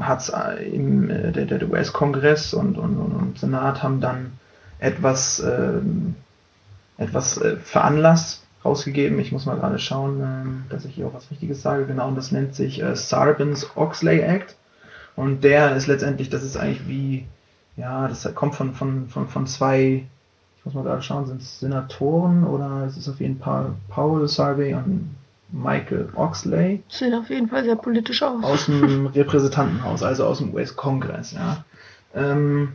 hat's 0.00 0.28
äh, 0.28 0.68
im 0.68 1.10
äh, 1.10 1.32
der, 1.32 1.46
der 1.46 1.68
US-Kongress 1.68 2.54
und, 2.54 2.78
und, 2.78 2.96
und, 2.96 3.38
Senat 3.38 3.82
haben 3.82 4.00
dann 4.00 4.32
etwas 4.78 5.40
ähm, 5.40 6.16
etwas 6.96 7.38
äh, 7.38 7.56
veranlasst 7.56 8.42
rausgegeben. 8.64 9.18
Ich 9.18 9.32
muss 9.32 9.46
mal 9.46 9.56
gerade 9.56 9.78
schauen, 9.78 10.20
äh, 10.20 10.72
dass 10.72 10.84
ich 10.84 10.94
hier 10.94 11.06
auch 11.06 11.14
was 11.14 11.30
Richtiges 11.30 11.62
sage. 11.62 11.86
Genau, 11.86 12.08
und 12.08 12.16
das 12.16 12.32
nennt 12.32 12.54
sich 12.54 12.82
äh, 12.82 12.94
Sarbanes-Oxley 12.94 14.20
Act. 14.20 14.56
Und 15.16 15.44
der 15.44 15.76
ist 15.76 15.86
letztendlich, 15.86 16.28
das 16.30 16.42
ist 16.42 16.56
eigentlich 16.56 16.88
wie, 16.88 17.26
ja, 17.76 18.08
das 18.08 18.28
kommt 18.34 18.54
von, 18.54 18.74
von, 18.74 19.08
von, 19.08 19.28
von 19.28 19.46
zwei, 19.46 20.06
ich 20.58 20.64
muss 20.64 20.74
mal 20.74 20.82
gerade 20.82 21.02
schauen, 21.02 21.26
sind 21.26 21.40
es 21.40 21.60
Senatoren 21.60 22.44
oder 22.44 22.86
ist 22.86 22.96
es 22.96 23.08
auf 23.08 23.20
jeden 23.20 23.38
Fall 23.38 23.74
Paul 23.88 24.26
Sarvey 24.26 24.74
und 24.74 25.14
Michael 25.52 26.08
Oxley. 26.16 26.82
Sieht 26.88 27.14
auf 27.14 27.30
jeden 27.30 27.48
Fall 27.48 27.64
sehr 27.64 27.76
politisch 27.76 28.22
aus. 28.22 28.42
Aus 28.42 28.66
dem 28.66 29.06
Repräsentantenhaus, 29.14 30.02
also 30.02 30.26
aus 30.26 30.38
dem 30.38 30.52
US-Kongress, 30.52 31.32
ja. 31.32 31.64
Ähm, 32.12 32.72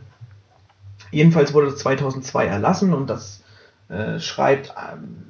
jedenfalls 1.10 1.52
wurde 1.52 1.66
das 1.66 1.76
2002 1.76 2.46
erlassen 2.46 2.94
und 2.94 3.10
das 3.10 3.39
äh, 3.90 4.20
schreibt 4.20 4.74
ähm, 4.76 5.26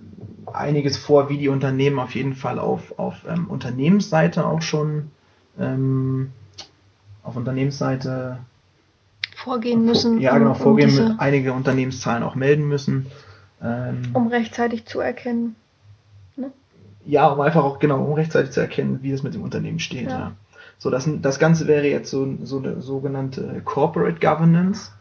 einiges 0.52 0.96
vor, 0.96 1.28
wie 1.28 1.38
die 1.38 1.48
Unternehmen 1.48 1.98
auf 1.98 2.14
jeden 2.14 2.34
Fall 2.34 2.58
auf, 2.58 2.98
auf 2.98 3.24
ähm, 3.28 3.48
Unternehmensseite 3.48 4.46
auch 4.46 4.62
schon 4.62 5.10
ähm, 5.58 6.30
auf 7.22 7.36
Unternehmensseite 7.36 8.38
vorgehen 9.36 9.84
müssen. 9.84 10.20
Ja, 10.20 10.36
genau, 10.36 10.50
um, 10.50 10.56
vorgehen, 10.56 11.12
um 11.12 11.20
einige 11.20 11.52
Unternehmenszahlen 11.52 12.22
auch 12.22 12.34
melden 12.34 12.68
müssen. 12.68 13.06
Ähm, 13.62 14.02
um 14.12 14.28
rechtzeitig 14.28 14.86
zu 14.86 15.00
erkennen. 15.00 15.56
Ne? 16.36 16.50
Ja, 17.04 17.28
um 17.28 17.40
einfach 17.40 17.64
auch, 17.64 17.78
genau, 17.78 18.02
um 18.04 18.14
rechtzeitig 18.14 18.52
zu 18.52 18.60
erkennen, 18.60 19.00
wie 19.02 19.10
es 19.10 19.22
mit 19.22 19.34
dem 19.34 19.42
Unternehmen 19.42 19.78
steht. 19.78 20.10
Ja. 20.10 20.18
ja. 20.18 20.32
So, 20.78 20.88
das, 20.88 21.08
das 21.20 21.38
Ganze 21.38 21.66
wäre 21.66 21.86
jetzt 21.86 22.10
so, 22.10 22.36
so 22.42 22.58
eine 22.58 22.80
sogenannte 22.80 23.60
Corporate 23.64 24.18
Governance, 24.18 24.92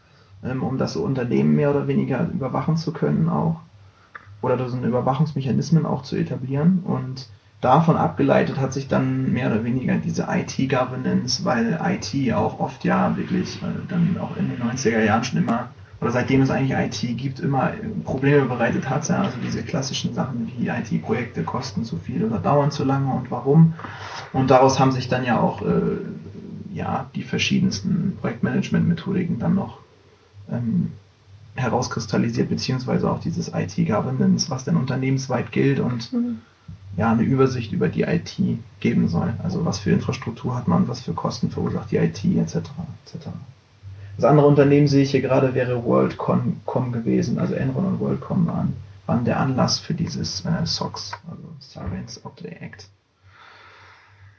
um 0.42 0.78
das 0.78 0.96
Unternehmen 0.96 1.54
mehr 1.54 1.70
oder 1.70 1.86
weniger 1.86 2.28
überwachen 2.32 2.76
zu 2.76 2.92
können 2.92 3.28
auch. 3.28 3.60
Oder 4.42 4.68
so 4.68 4.78
Überwachungsmechanismen 4.78 5.84
auch 5.84 6.02
zu 6.02 6.16
etablieren. 6.16 6.80
Und 6.84 7.28
davon 7.60 7.96
abgeleitet 7.96 8.58
hat 8.58 8.72
sich 8.72 8.88
dann 8.88 9.32
mehr 9.32 9.50
oder 9.50 9.64
weniger 9.64 9.96
diese 9.96 10.26
IT-Governance, 10.30 11.44
weil 11.44 11.78
IT 11.84 12.32
auch 12.32 12.58
oft 12.58 12.84
ja 12.84 13.16
wirklich 13.16 13.62
äh, 13.62 13.66
dann 13.88 14.16
auch 14.18 14.36
in 14.36 14.48
den 14.48 14.62
90er 14.62 15.04
Jahren 15.04 15.24
schon 15.24 15.38
immer, 15.38 15.68
oder 16.00 16.12
seitdem 16.12 16.40
es 16.40 16.50
eigentlich 16.50 16.78
IT 16.78 17.18
gibt, 17.18 17.40
immer 17.40 17.72
Probleme 18.04 18.46
bereitet 18.46 18.88
hat. 18.88 19.06
Ja? 19.08 19.22
Also 19.22 19.36
diese 19.44 19.62
klassischen 19.62 20.14
Sachen 20.14 20.50
wie 20.56 20.68
IT-Projekte 20.68 21.42
kosten 21.42 21.84
zu 21.84 21.98
viel 21.98 22.24
oder 22.24 22.38
dauern 22.38 22.70
zu 22.70 22.84
lange 22.84 23.12
und 23.12 23.30
warum. 23.30 23.74
Und 24.32 24.50
daraus 24.50 24.80
haben 24.80 24.92
sich 24.92 25.08
dann 25.08 25.24
ja 25.24 25.38
auch 25.38 25.60
äh, 25.60 25.98
ja, 26.72 27.10
die 27.14 27.22
verschiedensten 27.22 28.16
Projektmanagement-Methodiken 28.20 29.38
dann 29.38 29.54
noch 29.54 29.79
ähm, 30.50 30.92
herauskristallisiert, 31.54 32.48
beziehungsweise 32.48 33.10
auch 33.10 33.20
dieses 33.20 33.52
IT-Governance, 33.54 34.50
was 34.50 34.64
denn 34.64 34.76
unternehmensweit 34.76 35.52
gilt 35.52 35.80
und 35.80 36.12
mhm 36.12 36.38
ja, 36.96 37.12
eine 37.12 37.22
Übersicht 37.22 37.72
über 37.72 37.88
die 37.88 38.02
IT 38.02 38.36
geben 38.80 39.08
soll. 39.08 39.34
Also 39.42 39.64
was 39.64 39.78
für 39.78 39.90
Infrastruktur 39.90 40.56
hat 40.56 40.68
man, 40.68 40.88
was 40.88 41.00
für 41.00 41.12
Kosten 41.12 41.50
verursacht 41.50 41.90
die 41.90 41.96
IT 41.96 42.24
etc. 42.24 42.56
etc. 42.56 43.28
Das 44.16 44.24
andere 44.24 44.46
Unternehmen 44.46 44.88
sehe 44.88 45.02
ich 45.02 45.12
hier 45.12 45.22
gerade 45.22 45.54
wäre 45.54 45.84
WorldCom 45.84 46.92
gewesen, 46.92 47.38
also 47.38 47.54
Enron 47.54 47.86
und 47.86 48.00
WorldCom 48.00 48.46
waren, 48.46 48.76
waren 49.06 49.24
der 49.24 49.40
Anlass 49.40 49.78
für 49.78 49.94
dieses 49.94 50.44
äh, 50.44 50.66
SOX, 50.66 51.12
also 51.30 51.42
Sarbanes-Oxley 51.60 52.56
Act. 52.60 52.88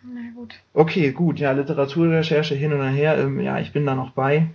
Na 0.04 0.22
gut. 0.36 0.56
Okay, 0.74 1.12
gut, 1.12 1.40
ja, 1.40 1.52
Literaturrecherche 1.52 2.56
hin 2.56 2.74
und 2.74 2.82
her, 2.90 3.18
ähm, 3.18 3.40
ja, 3.40 3.60
ich 3.60 3.72
bin 3.72 3.86
da 3.86 3.96
noch 3.96 4.12
bei. 4.12 4.50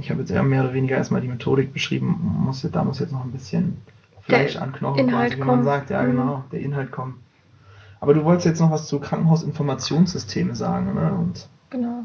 Ich 0.00 0.10
habe 0.10 0.20
jetzt 0.20 0.30
eher 0.30 0.42
mehr 0.42 0.64
oder 0.64 0.74
weniger 0.74 0.96
erstmal 0.96 1.20
die 1.20 1.28
Methodik 1.28 1.72
beschrieben, 1.72 2.18
muss, 2.44 2.66
da 2.70 2.84
muss 2.84 2.98
jetzt 2.98 3.12
noch 3.12 3.24
ein 3.24 3.30
bisschen 3.30 3.76
Fleisch 4.22 4.56
an 4.56 4.72
Knochen, 4.72 5.08
quasi, 5.08 5.36
wie 5.36 5.42
man 5.42 5.64
sagt. 5.64 5.90
Ja, 5.90 6.02
mhm. 6.02 6.10
genau, 6.10 6.44
der 6.52 6.60
Inhalt 6.60 6.90
kommt. 6.90 7.16
Aber 8.00 8.14
du 8.14 8.24
wolltest 8.24 8.46
jetzt 8.46 8.60
noch 8.60 8.70
was 8.70 8.88
zu 8.88 8.98
Krankenhausinformationssystemen 8.98 10.54
sagen, 10.54 10.94
ne? 10.94 11.12
Und 11.12 11.48
Genau. 11.68 12.04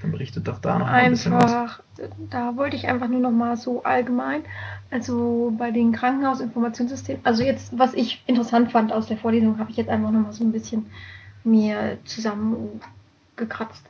dann 0.00 0.12
berichtet 0.12 0.46
doch 0.48 0.60
da 0.60 0.78
noch 0.78 0.86
mal 0.86 0.92
ein 0.94 1.10
bisschen 1.10 1.32
was. 1.32 1.52
Einfach, 1.52 1.80
da 2.30 2.56
wollte 2.56 2.76
ich 2.76 2.88
einfach 2.88 3.08
nur 3.08 3.20
noch 3.20 3.32
mal 3.32 3.56
so 3.56 3.82
allgemein, 3.82 4.42
also 4.90 5.52
bei 5.58 5.72
den 5.72 5.92
Krankenhausinformationssystemen, 5.92 7.20
also 7.24 7.42
jetzt, 7.42 7.76
was 7.78 7.94
ich 7.94 8.22
interessant 8.26 8.70
fand 8.72 8.92
aus 8.92 9.06
der 9.06 9.16
Vorlesung, 9.18 9.58
habe 9.58 9.70
ich 9.70 9.76
jetzt 9.76 9.90
einfach 9.90 10.10
noch 10.10 10.20
mal 10.20 10.32
so 10.32 10.44
ein 10.44 10.52
bisschen 10.52 10.86
mir 11.42 11.98
zusammengekratzt. 12.04 13.84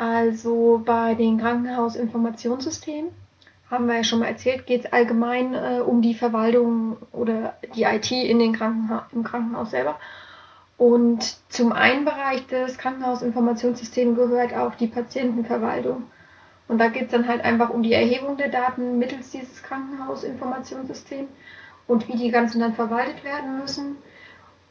Also 0.00 0.80
bei 0.82 1.14
den 1.14 1.36
Krankenhausinformationssystemen 1.36 3.10
haben 3.70 3.86
wir 3.86 3.96
ja 3.96 4.02
schon 4.04 4.20
mal 4.20 4.28
erzählt, 4.28 4.64
geht 4.64 4.86
es 4.86 4.92
allgemein 4.94 5.52
äh, 5.52 5.80
um 5.80 6.00
die 6.00 6.14
Verwaltung 6.14 6.96
oder 7.12 7.52
die 7.74 7.82
IT 7.82 8.10
in 8.10 8.38
den 8.38 8.54
Krankenha 8.54 9.06
im 9.12 9.24
Krankenhaus 9.24 9.72
selber. 9.72 9.98
Und 10.78 11.36
zum 11.50 11.72
einen 11.72 12.06
Bereich 12.06 12.46
des 12.46 12.78
Krankenhausinformationssystems 12.78 14.16
gehört 14.16 14.54
auch 14.54 14.74
die 14.74 14.86
Patientenverwaltung. 14.86 16.04
Und 16.66 16.78
da 16.78 16.88
geht 16.88 17.04
es 17.04 17.10
dann 17.10 17.28
halt 17.28 17.44
einfach 17.44 17.68
um 17.68 17.82
die 17.82 17.92
Erhebung 17.92 18.38
der 18.38 18.48
Daten 18.48 18.98
mittels 18.98 19.32
dieses 19.32 19.62
Krankenhausinformationssystems 19.62 21.28
und 21.86 22.08
wie 22.08 22.16
die 22.16 22.30
ganzen 22.30 22.60
dann 22.60 22.72
verwaltet 22.72 23.22
werden 23.22 23.58
müssen. 23.58 23.98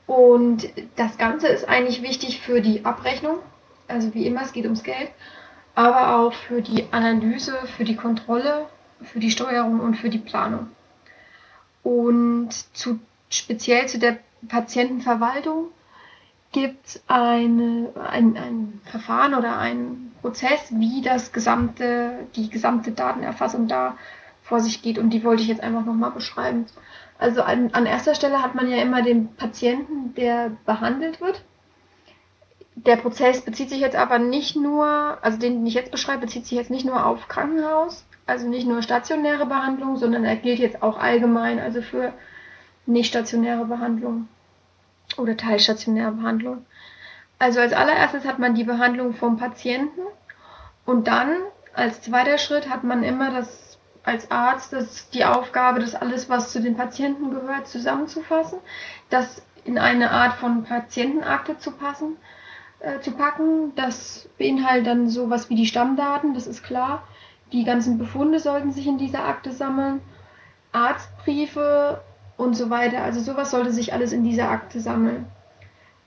Und 0.07 0.69
das 0.95 1.19
Ganze 1.19 1.49
ist 1.49 1.69
eigentlich 1.69 2.01
wichtig 2.01 2.41
für 2.41 2.61
die 2.61 2.83
Abrechnung. 2.83 3.37
Also 3.89 4.13
wie 4.13 4.25
immer, 4.25 4.43
es 4.43 4.53
geht 4.53 4.65
ums 4.65 4.83
Geld. 4.83 5.09
Aber 5.75 6.17
auch 6.17 6.33
für 6.33 6.61
die 6.61 6.85
Analyse, 6.91 7.55
für 7.77 7.83
die 7.83 7.95
Kontrolle, 7.95 8.67
für 9.01 9.19
die 9.19 9.31
Steuerung 9.31 9.79
und 9.79 9.95
für 9.95 10.09
die 10.09 10.17
Planung. 10.17 10.67
Und 11.83 12.51
zu, 12.75 12.99
speziell 13.29 13.87
zu 13.87 13.99
der 13.99 14.17
Patientenverwaltung 14.47 15.69
gibt 16.51 16.85
es 16.87 17.03
ein, 17.07 17.87
ein 17.95 18.81
Verfahren 18.85 19.35
oder 19.35 19.57
einen 19.57 20.13
Prozess, 20.21 20.71
wie 20.71 21.01
das 21.01 21.31
gesamte, 21.31 22.27
die 22.35 22.49
gesamte 22.49 22.91
Datenerfassung 22.91 23.67
da 23.67 23.97
vor 24.41 24.59
sich 24.59 24.81
geht. 24.81 24.97
Und 24.97 25.11
die 25.11 25.23
wollte 25.23 25.43
ich 25.43 25.47
jetzt 25.47 25.61
einfach 25.61 25.85
nochmal 25.85 26.11
beschreiben. 26.11 26.65
Also 27.19 27.43
an, 27.43 27.69
an 27.73 27.85
erster 27.85 28.15
Stelle 28.15 28.41
hat 28.41 28.55
man 28.55 28.69
ja 28.69 28.77
immer 28.77 29.01
den 29.01 29.35
Patienten, 29.35 30.13
der 30.15 30.51
behandelt 30.65 31.21
wird. 31.21 31.43
Der 32.85 32.95
Prozess 32.95 33.41
bezieht 33.41 33.69
sich 33.69 33.81
jetzt 33.81 33.97
aber 33.97 34.19
nicht 34.19 34.55
nur, 34.55 34.85
also 35.21 35.37
den, 35.37 35.55
den 35.55 35.67
ich 35.67 35.73
jetzt 35.73 35.91
beschreibe, 35.91 36.21
bezieht 36.21 36.45
sich 36.45 36.57
jetzt 36.57 36.71
nicht 36.71 36.85
nur 36.85 37.05
auf 37.05 37.27
Krankenhaus, 37.27 38.05
also 38.25 38.47
nicht 38.47 38.65
nur 38.67 38.81
stationäre 38.81 39.45
Behandlung, 39.45 39.97
sondern 39.97 40.23
er 40.23 40.37
gilt 40.37 40.59
jetzt 40.59 40.81
auch 40.81 40.97
allgemein, 40.97 41.59
also 41.59 41.81
für 41.81 42.13
nicht 42.85 43.09
stationäre 43.09 43.65
Behandlung 43.65 44.29
oder 45.17 45.35
teilstationäre 45.35 46.13
Behandlung. 46.13 46.65
Also 47.37 47.59
als 47.59 47.73
allererstes 47.73 48.25
hat 48.25 48.39
man 48.39 48.55
die 48.55 48.63
Behandlung 48.63 49.13
vom 49.13 49.35
Patienten 49.35 50.01
und 50.85 51.07
dann 51.07 51.35
als 51.73 52.01
zweiter 52.01 52.37
Schritt 52.37 52.69
hat 52.69 52.85
man 52.85 53.03
immer 53.03 53.31
das 53.31 53.77
als 54.03 54.31
Arzt 54.31 54.71
das 54.71 55.09
die 55.09 55.25
Aufgabe, 55.25 55.81
das 55.81 55.95
alles, 55.95 56.29
was 56.29 56.53
zu 56.53 56.61
den 56.61 56.77
Patienten 56.77 57.31
gehört, 57.31 57.67
zusammenzufassen, 57.67 58.59
das 59.09 59.41
in 59.65 59.77
eine 59.77 60.11
Art 60.11 60.35
von 60.35 60.63
Patientenakte 60.63 61.57
zu 61.57 61.71
passen, 61.71 62.15
äh, 62.79 62.99
zu 62.99 63.11
packen. 63.11 63.73
Das 63.75 64.29
beinhaltet 64.37 64.87
dann 64.87 65.09
sowas 65.09 65.49
wie 65.49 65.55
die 65.55 65.65
Stammdaten, 65.65 66.33
das 66.33 66.47
ist 66.47 66.63
klar. 66.63 67.03
Die 67.51 67.63
ganzen 67.63 67.97
Befunde 67.97 68.39
sollten 68.39 68.71
sich 68.71 68.87
in 68.87 68.97
dieser 68.97 69.25
Akte 69.25 69.51
sammeln, 69.51 70.01
Arztbriefe 70.71 72.01
und 72.37 72.55
so 72.55 72.69
weiter. 72.69 73.01
Also 73.01 73.19
sowas 73.19 73.51
sollte 73.51 73.71
sich 73.71 73.93
alles 73.93 74.13
in 74.13 74.23
dieser 74.23 74.49
Akte 74.49 74.79
sammeln. 74.79 75.25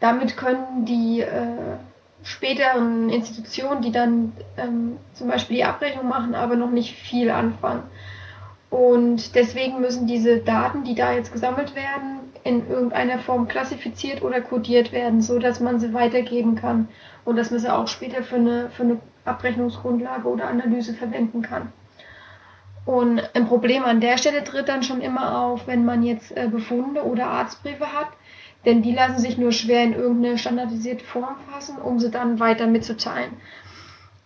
Damit 0.00 0.37
können 0.37 0.85
die 0.85 1.20
äh, 1.20 1.76
späteren 2.22 3.11
Institutionen, 3.11 3.82
die 3.82 3.92
dann 3.92 4.32
ähm, 4.56 4.98
zum 5.14 5.28
Beispiel 5.28 5.56
die 5.56 5.64
Abrechnung 5.64 6.08
machen, 6.08 6.35
aber 6.35 6.56
noch 6.56 6.70
nicht 6.70 6.96
viel 6.96 7.30
anfangen. 7.30 7.82
Und 8.72 9.35
deswegen 9.35 9.82
müssen 9.82 10.06
diese 10.06 10.38
Daten, 10.38 10.82
die 10.82 10.94
da 10.94 11.12
jetzt 11.12 11.30
gesammelt 11.30 11.76
werden, 11.76 12.20
in 12.42 12.66
irgendeiner 12.70 13.18
Form 13.18 13.46
klassifiziert 13.46 14.22
oder 14.22 14.40
kodiert 14.40 14.92
werden, 14.92 15.20
so 15.20 15.38
dass 15.38 15.61
man 15.61 15.78
sie 15.78 15.92
weitergeben 15.92 16.54
kann 16.54 16.88
und 17.26 17.37
dass 17.37 17.50
man 17.50 17.61
sie 17.61 17.70
auch 17.70 17.87
später 17.87 18.22
für 18.22 18.37
eine, 18.37 18.70
für 18.70 18.85
eine 18.85 18.98
Abrechnungsgrundlage 19.26 20.26
oder 20.26 20.48
Analyse 20.48 20.94
verwenden 20.94 21.42
kann. 21.42 21.70
Und 22.87 23.20
ein 23.35 23.46
Problem 23.46 23.85
an 23.85 24.00
der 24.00 24.16
Stelle 24.16 24.42
tritt 24.42 24.70
dann 24.70 24.82
schon 24.82 25.02
immer 25.02 25.38
auf, 25.38 25.66
wenn 25.66 25.85
man 25.85 26.02
jetzt 26.02 26.35
äh, 26.35 26.48
Befunde 26.50 27.04
oder 27.04 27.26
Arztbriefe 27.26 27.92
hat, 27.92 28.08
denn 28.64 28.80
die 28.80 28.94
lassen 28.94 29.18
sich 29.18 29.37
nur 29.37 29.52
schwer 29.52 29.85
in 29.85 29.92
irgendeine 29.92 30.38
standardisierte 30.38 31.04
Form 31.04 31.37
fassen, 31.50 31.76
um 31.76 32.00
sie 32.00 32.11
dann 32.11 32.40
weiter 32.40 32.66
mitzuteilen. 32.66 33.32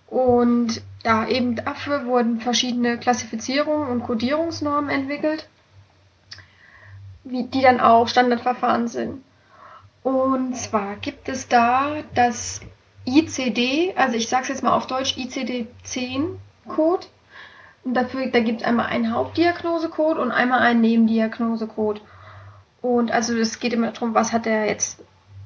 Und 0.07 0.83
da 1.07 1.29
eben 1.29 1.55
dafür 1.55 2.05
wurden 2.05 2.41
verschiedene 2.41 2.99
Klassifizierungen 2.99 3.89
und 3.89 4.03
Codierungsnormen 4.03 4.91
entwickelt, 4.91 5.49
wie, 7.23 7.45
die 7.45 7.61
dann 7.61 7.81
auch 7.81 8.09
Standardverfahren 8.09 8.89
sind. 8.89 9.23
Und 10.03 10.57
zwar 10.57 10.97
gibt 10.97 11.29
es 11.29 11.47
da 11.47 12.03
das 12.15 12.61
ICD, 13.05 13.95
also 13.97 14.17
ich 14.17 14.29
sage 14.29 14.43
es 14.43 14.49
jetzt 14.49 14.63
mal 14.65 14.75
auf 14.75 14.89
Deutsch, 14.89 15.17
ICD-10-Code. 15.17 17.07
Und 17.85 17.95
dafür, 17.95 18.27
da 18.27 18.41
gibt 18.41 18.63
es 18.63 18.67
einmal 18.67 18.87
einen 18.87 19.13
Hauptdiagnosecode 19.13 20.19
und 20.19 20.33
einmal 20.33 20.59
einen 20.59 20.81
Nebendiagnosecode. 20.81 22.01
Und 22.83 23.13
also 23.13 23.37
es 23.37 23.61
geht 23.61 23.73
immer 23.73 23.93
darum, 23.93 24.15
was 24.15 24.33
hat 24.33 24.47
er 24.47 24.67
jetzt 24.67 25.05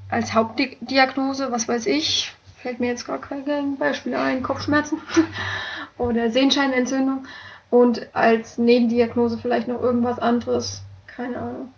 als 0.08 0.32
Hauptdiagnose, 0.32 1.52
was 1.52 1.68
weiß 1.68 1.84
ich, 1.84 2.34
fällt 2.62 2.80
mir 2.80 2.88
jetzt 2.88 3.06
gar 3.06 3.20
kein 3.20 3.76
Beispiel 3.78 4.14
ein, 4.14 4.42
Kopfschmerzen 4.42 5.00
oder 5.98 6.30
Sehenscheinentzündung. 6.30 7.26
Und 7.70 8.14
als 8.14 8.58
Nebendiagnose 8.58 9.38
vielleicht 9.38 9.68
noch 9.68 9.80
irgendwas 9.80 10.18
anderes, 10.18 10.82
keine 11.06 11.38
Ahnung. 11.38 11.74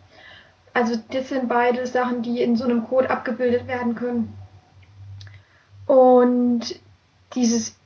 Also 0.74 0.96
das 1.10 1.28
sind 1.28 1.48
beide 1.48 1.86
Sachen, 1.86 2.22
die 2.22 2.40
in 2.40 2.56
so 2.56 2.64
einem 2.64 2.84
Code 2.84 3.10
abgebildet 3.10 3.68
werden 3.68 3.94
können. 3.94 4.32
Und 5.86 6.80
dieses 7.34 7.76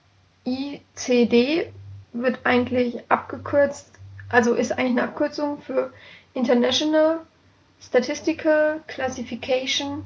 ICD 0.44 1.72
wird 2.12 2.40
eigentlich 2.44 3.02
abgekürzt, 3.10 3.90
also 4.28 4.54
ist 4.54 4.72
eigentlich 4.72 4.90
eine 4.90 5.02
Abkürzung 5.02 5.60
für 5.60 5.92
International 6.32 7.20
Statistical 7.80 8.80
Classification 8.86 10.04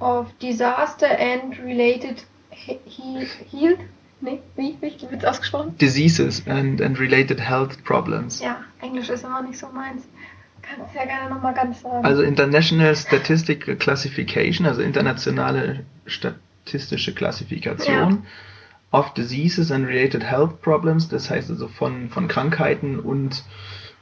of 0.00 0.26
Disaster 0.40 1.06
and 1.06 1.58
Related 1.60 2.24
Health. 2.50 3.78
Nee, 4.22 4.40
wie, 4.56 4.76
wie 4.80 5.10
wird 5.10 5.22
es 5.22 5.24
ausgesprochen? 5.24 5.76
Diseases 5.78 6.46
and, 6.46 6.82
and 6.82 7.00
related 7.00 7.40
health 7.40 7.82
problems. 7.84 8.40
Ja, 8.40 8.60
Englisch 8.82 9.08
ist 9.08 9.24
aber 9.24 9.46
nicht 9.46 9.58
so 9.58 9.68
meins. 9.68 10.02
Kannst 10.60 10.94
ja 10.94 11.06
gerne 11.06 11.30
nochmal 11.30 11.54
ganz 11.54 11.80
sagen. 11.80 12.04
Also 12.04 12.22
International 12.22 12.94
Statistical 12.94 13.76
Classification, 13.76 14.66
also 14.66 14.82
internationale 14.82 15.84
statistische 16.06 17.14
Klassifikation 17.14 18.26
of 18.92 19.14
Diseases 19.14 19.70
and 19.70 19.86
related 19.86 20.22
health 20.22 20.60
problems, 20.60 21.08
das 21.08 21.30
heißt 21.30 21.48
also 21.50 21.68
von, 21.68 22.10
von 22.10 22.28
Krankheiten 22.28 22.98
und 22.98 23.42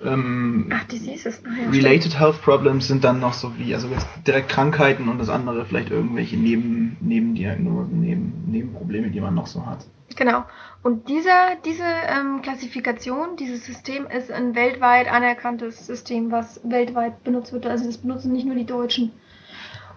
ähm, 0.04 0.70
Ach, 0.72 0.84
Diseases. 0.84 1.42
Ah, 1.44 1.62
ja, 1.62 1.70
related 1.70 2.18
health 2.18 2.40
problems 2.42 2.86
sind 2.86 3.04
dann 3.04 3.20
noch 3.20 3.32
so 3.32 3.56
wie, 3.58 3.74
also 3.74 3.88
jetzt 3.88 4.06
direkt 4.26 4.48
Krankheiten 4.48 5.08
und 5.08 5.18
das 5.18 5.28
andere 5.28 5.64
vielleicht 5.64 5.90
irgendwelche 5.90 6.36
Neben, 6.36 6.96
Nebendiagnosen, 7.00 8.00
Neben, 8.00 8.44
Nebenprobleme, 8.46 9.10
die 9.10 9.20
man 9.20 9.34
noch 9.34 9.46
so 9.46 9.66
hat. 9.66 9.84
Genau. 10.16 10.44
Und 10.82 11.08
dieser, 11.08 11.56
diese 11.64 11.84
ähm, 11.84 12.42
Klassifikation, 12.42 13.36
dieses 13.36 13.66
System 13.66 14.06
ist 14.06 14.30
ein 14.30 14.54
weltweit 14.54 15.10
anerkanntes 15.10 15.86
System, 15.86 16.30
was 16.30 16.60
weltweit 16.64 17.24
benutzt 17.24 17.52
wird. 17.52 17.66
Also 17.66 17.86
das 17.86 17.98
benutzen 17.98 18.32
nicht 18.32 18.46
nur 18.46 18.54
die 18.54 18.66
Deutschen. 18.66 19.12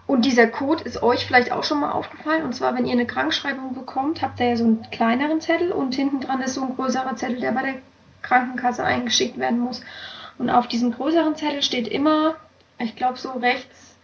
Und 0.06 0.24
dieser 0.24 0.48
Code 0.48 0.82
ist 0.84 1.02
euch 1.02 1.24
vielleicht 1.24 1.52
auch 1.52 1.64
schon 1.64 1.80
mal 1.80 1.92
aufgefallen. 1.92 2.44
Und 2.44 2.54
zwar, 2.54 2.74
wenn 2.74 2.86
ihr 2.86 2.92
eine 2.92 3.06
Krankschreibung 3.06 3.74
bekommt, 3.74 4.20
habt 4.20 4.40
ihr 4.40 4.48
ja 4.50 4.56
so 4.56 4.64
einen 4.64 4.82
kleineren 4.90 5.40
Zettel 5.40 5.72
und 5.72 5.94
hinten 5.94 6.20
dran 6.20 6.42
ist 6.42 6.54
so 6.54 6.62
ein 6.62 6.74
größerer 6.74 7.16
Zettel, 7.16 7.40
der 7.40 7.52
bei 7.52 7.62
der 7.62 7.74
Krankenkasse 8.22 8.84
eingeschickt 8.84 9.38
werden 9.38 9.58
muss. 9.58 9.82
Und 10.38 10.50
auf 10.50 10.66
diesem 10.66 10.92
größeren 10.92 11.36
Zettel 11.36 11.62
steht 11.62 11.88
immer, 11.88 12.36
ich 12.78 12.96
glaube 12.96 13.18
so 13.18 13.32
rechts, 13.32 13.96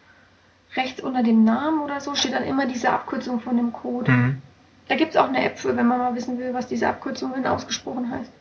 rechts 0.76 1.00
unter 1.00 1.22
dem 1.22 1.44
Namen 1.44 1.80
oder 1.80 2.00
so, 2.00 2.14
steht 2.14 2.32
dann 2.32 2.44
immer 2.44 2.66
diese 2.66 2.90
Abkürzung 2.90 3.40
von 3.40 3.56
dem 3.56 3.72
Code. 3.72 4.10
Mhm. 4.10 4.42
Da 4.88 4.96
gibt 4.96 5.10
es 5.12 5.16
auch 5.16 5.28
eine 5.28 5.44
App 5.44 5.58
für, 5.58 5.76
wenn 5.76 5.86
man 5.86 5.98
mal 5.98 6.14
wissen 6.14 6.38
will, 6.38 6.54
was 6.54 6.66
diese 6.66 6.88
Abkürzung 6.88 7.32
denn 7.34 7.46
ausgesprochen 7.46 8.10
heißt. 8.10 8.32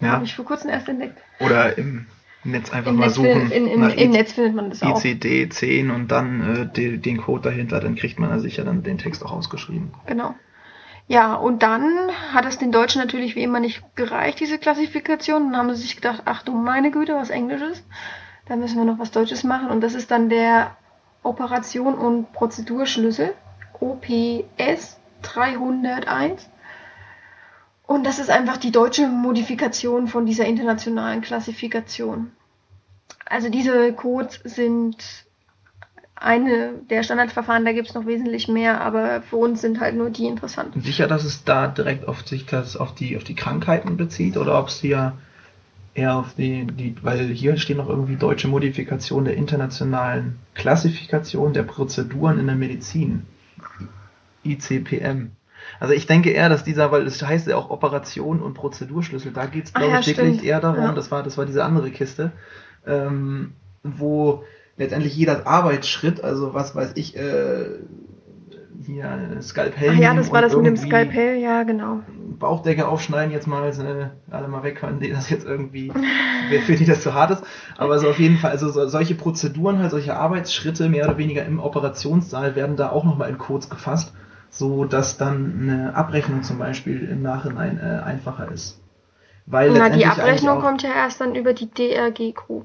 Ja. 0.00 0.12
Habe 0.12 0.24
ich 0.24 0.34
vor 0.34 0.44
kurzem 0.44 0.70
erst 0.70 0.88
entdeckt. 0.88 1.18
Oder 1.38 1.78
im 1.78 2.06
Netz 2.44 2.72
einfach 2.72 2.90
Im 2.90 2.96
mal 2.96 3.06
Netz, 3.06 3.14
suchen. 3.14 3.50
in, 3.52 3.68
in, 3.68 3.88
Im 3.88 4.10
Netz 4.10 4.32
findet 4.32 4.54
man 4.54 4.70
das 4.70 4.82
auch. 4.82 5.02
ICD 5.04 5.48
10 5.48 5.90
und 5.90 6.08
dann 6.08 6.56
äh, 6.56 6.68
die, 6.74 6.98
den 6.98 7.18
Code 7.18 7.50
dahinter, 7.50 7.78
dann 7.78 7.94
kriegt 7.94 8.18
man 8.18 8.30
da 8.30 8.40
sicher 8.40 8.64
dann 8.64 8.82
den 8.82 8.98
Text 8.98 9.24
auch 9.24 9.30
ausgeschrieben. 9.30 9.92
Genau. 10.06 10.34
Ja, 11.12 11.34
und 11.34 11.62
dann 11.62 12.10
hat 12.32 12.46
es 12.46 12.56
den 12.56 12.72
Deutschen 12.72 13.02
natürlich 13.02 13.36
wie 13.36 13.42
immer 13.42 13.60
nicht 13.60 13.82
gereicht, 13.96 14.40
diese 14.40 14.56
Klassifikation. 14.56 15.52
Dann 15.52 15.56
haben 15.58 15.74
sie 15.74 15.82
sich 15.82 15.96
gedacht, 15.96 16.22
ach 16.24 16.42
du 16.42 16.52
meine 16.52 16.90
Güte, 16.90 17.14
was 17.14 17.28
Englisches. 17.28 17.84
Da 18.46 18.56
müssen 18.56 18.78
wir 18.78 18.86
noch 18.86 18.98
was 18.98 19.10
Deutsches 19.10 19.44
machen. 19.44 19.68
Und 19.68 19.82
das 19.82 19.92
ist 19.92 20.10
dann 20.10 20.30
der 20.30 20.74
Operation 21.22 21.98
und 21.98 22.32
Prozedurschlüssel, 22.32 23.34
OPS 23.78 24.98
301. 25.20 26.48
Und 27.86 28.04
das 28.04 28.18
ist 28.18 28.30
einfach 28.30 28.56
die 28.56 28.72
deutsche 28.72 29.06
Modifikation 29.06 30.08
von 30.08 30.24
dieser 30.24 30.46
internationalen 30.46 31.20
Klassifikation. 31.20 32.32
Also 33.26 33.50
diese 33.50 33.92
Codes 33.92 34.40
sind 34.44 35.26
eine 36.22 36.74
der 36.90 37.02
Standardverfahren, 37.02 37.64
da 37.64 37.72
gibt 37.72 37.88
es 37.88 37.94
noch 37.94 38.06
wesentlich 38.06 38.48
mehr, 38.48 38.80
aber 38.80 39.22
für 39.22 39.36
uns 39.36 39.60
sind 39.60 39.80
halt 39.80 39.96
nur 39.96 40.10
die 40.10 40.26
interessant. 40.26 40.74
Sicher, 40.82 41.06
dass 41.06 41.24
es 41.24 41.44
da 41.44 41.66
direkt 41.66 42.06
auf 42.08 42.26
sich 42.26 42.46
das 42.46 42.76
auf 42.76 42.94
die 42.94 43.16
auf 43.16 43.24
die 43.24 43.34
Krankheiten 43.34 43.96
bezieht 43.96 44.36
oder 44.36 44.58
ob 44.58 44.68
es 44.68 44.80
hier 44.80 45.14
eher 45.94 46.16
auf 46.16 46.34
die, 46.34 46.66
die, 46.66 46.94
weil 47.02 47.26
hier 47.26 47.56
steht 47.58 47.76
noch 47.76 47.88
irgendwie 47.88 48.16
deutsche 48.16 48.48
Modifikation 48.48 49.24
der 49.24 49.36
internationalen 49.36 50.38
Klassifikation 50.54 51.52
der 51.52 51.64
Prozeduren 51.64 52.38
in 52.38 52.46
der 52.46 52.56
Medizin. 52.56 53.26
ICPM. 54.44 55.32
Also 55.78 55.94
ich 55.94 56.06
denke 56.06 56.30
eher, 56.30 56.48
dass 56.48 56.64
dieser, 56.64 56.90
weil 56.90 57.06
es 57.06 57.22
heißt 57.22 57.46
ja 57.46 57.56
auch 57.56 57.70
Operation 57.70 58.40
und 58.40 58.54
Prozedurschlüssel, 58.54 59.32
da 59.32 59.46
geht 59.46 59.66
es, 59.66 59.72
glaube 59.74 59.92
ja, 59.92 60.00
ich, 60.00 60.06
wirklich 60.08 60.34
stimmt. 60.34 60.44
eher 60.44 60.60
darum, 60.60 60.82
Ja. 60.82 60.92
das 60.92 61.10
war, 61.10 61.22
das 61.22 61.38
war 61.38 61.46
diese 61.46 61.64
andere 61.64 61.90
Kiste, 61.90 62.32
ähm, 62.86 63.52
wo 63.82 64.44
letztendlich 64.76 65.16
jeder 65.16 65.46
Arbeitsschritt, 65.46 66.22
also 66.22 66.54
was 66.54 66.74
weiß 66.74 66.92
ich, 66.96 67.16
äh, 67.16 67.80
hier 68.84 69.38
Skalpell. 69.40 69.92
Ach 69.94 69.98
ja, 69.98 70.14
das 70.14 70.32
war 70.32 70.42
das 70.42 70.56
mit 70.56 70.66
dem 70.66 70.76
Skalpell, 70.76 71.36
ja, 71.38 71.62
genau. 71.62 72.00
Bauchdecke 72.38 72.88
aufschneiden 72.88 73.32
jetzt 73.32 73.46
mal, 73.46 73.68
äh, 73.68 74.34
alle 74.34 74.48
mal 74.48 74.62
weghören, 74.62 74.98
die 75.00 75.10
das 75.10 75.30
jetzt 75.30 75.46
irgendwie, 75.46 75.92
wer 76.48 76.60
für 76.60 76.74
die 76.74 76.84
das 76.84 77.02
zu 77.02 77.14
hart 77.14 77.30
ist. 77.30 77.44
Aber 77.76 77.98
so 77.98 78.08
auf 78.08 78.18
jeden 78.18 78.36
Fall, 78.36 78.50
also 78.50 78.68
so, 78.68 78.88
solche 78.88 79.14
Prozeduren, 79.14 79.78
halt 79.78 79.90
solche 79.90 80.16
Arbeitsschritte 80.16 80.88
mehr 80.88 81.04
oder 81.04 81.18
weniger 81.18 81.44
im 81.44 81.60
Operationssaal 81.60 82.56
werden 82.56 82.76
da 82.76 82.90
auch 82.90 83.04
nochmal 83.04 83.30
in 83.30 83.38
Codes 83.38 83.70
gefasst, 83.70 84.12
so 84.50 84.84
dass 84.84 85.16
dann 85.16 85.60
eine 85.62 85.94
Abrechnung 85.94 86.42
zum 86.42 86.58
Beispiel 86.58 87.08
im 87.08 87.22
Nachhinein 87.22 87.78
äh, 87.78 88.02
einfacher 88.02 88.50
ist. 88.50 88.80
Weil 89.46 89.70
Na, 89.72 89.88
die 89.88 90.06
Abrechnung 90.06 90.60
kommt 90.60 90.82
ja 90.82 90.90
erst 90.94 91.20
dann 91.20 91.34
über 91.34 91.52
die 91.52 91.68
DRG-Crew. 91.70 92.62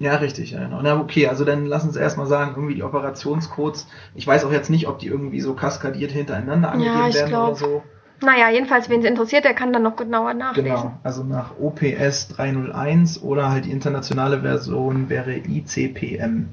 Ja, 0.00 0.16
richtig, 0.16 0.52
ja, 0.52 0.60
genau. 0.60 0.80
Na, 0.80 1.00
okay, 1.00 1.26
also 1.26 1.44
dann 1.44 1.66
lass 1.66 1.84
uns 1.84 1.96
erstmal 1.96 2.26
sagen, 2.26 2.52
irgendwie 2.54 2.76
die 2.76 2.84
Operationscodes, 2.84 3.88
ich 4.14 4.26
weiß 4.26 4.44
auch 4.44 4.52
jetzt 4.52 4.70
nicht, 4.70 4.86
ob 4.86 5.00
die 5.00 5.08
irgendwie 5.08 5.40
so 5.40 5.54
kaskadiert 5.54 6.12
hintereinander 6.12 6.70
angegeben 6.70 7.08
ich 7.08 7.14
werden 7.16 7.34
oder 7.34 7.54
glaub. 7.54 7.58
so. 7.58 7.82
Naja, 8.20 8.50
jedenfalls, 8.50 8.88
wen 8.88 9.00
es 9.00 9.06
interessiert, 9.06 9.44
der 9.44 9.54
kann 9.54 9.72
dann 9.72 9.82
noch 9.82 9.96
genauer 9.96 10.34
nachlesen. 10.34 10.70
Genau, 10.70 10.92
also 11.02 11.24
nach 11.24 11.52
OPS 11.58 12.28
301 12.28 13.22
oder 13.22 13.50
halt 13.50 13.64
die 13.64 13.70
internationale 13.70 14.40
Version 14.40 15.08
wäre 15.08 15.36
ICPM. 15.36 16.48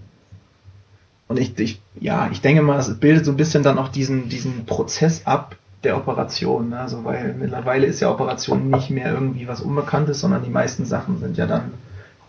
Und 1.28 1.40
ich, 1.40 1.58
ich, 1.60 1.82
ja, 2.00 2.30
ich 2.32 2.42
denke 2.42 2.62
mal, 2.62 2.80
es 2.80 3.00
bildet 3.00 3.26
so 3.26 3.32
ein 3.32 3.38
bisschen 3.38 3.64
dann 3.64 3.80
auch 3.80 3.90
diesen, 3.90 4.30
diesen 4.30 4.66
Prozess 4.66 5.26
ab 5.26 5.56
der 5.84 5.98
Operation. 5.98 6.70
Ne? 6.70 6.80
Also, 6.80 7.04
weil 7.04 7.34
mittlerweile 7.34 7.88
ist 7.88 8.00
ja 8.00 8.12
Operation 8.12 8.70
nicht 8.70 8.92
mehr 8.92 9.12
irgendwie 9.12 9.48
was 9.48 9.62
Unbekanntes, 9.62 10.20
sondern 10.22 10.44
die 10.44 10.52
meisten 10.52 10.86
Sachen 10.86 11.20
sind 11.20 11.38
ja 11.38 11.48
dann 11.48 11.74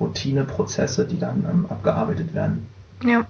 Routineprozesse, 0.00 1.06
die 1.06 1.18
dann 1.18 1.44
ähm, 1.48 1.66
abgearbeitet 1.68 2.34
werden. 2.34 2.66
Ja. 3.02 3.26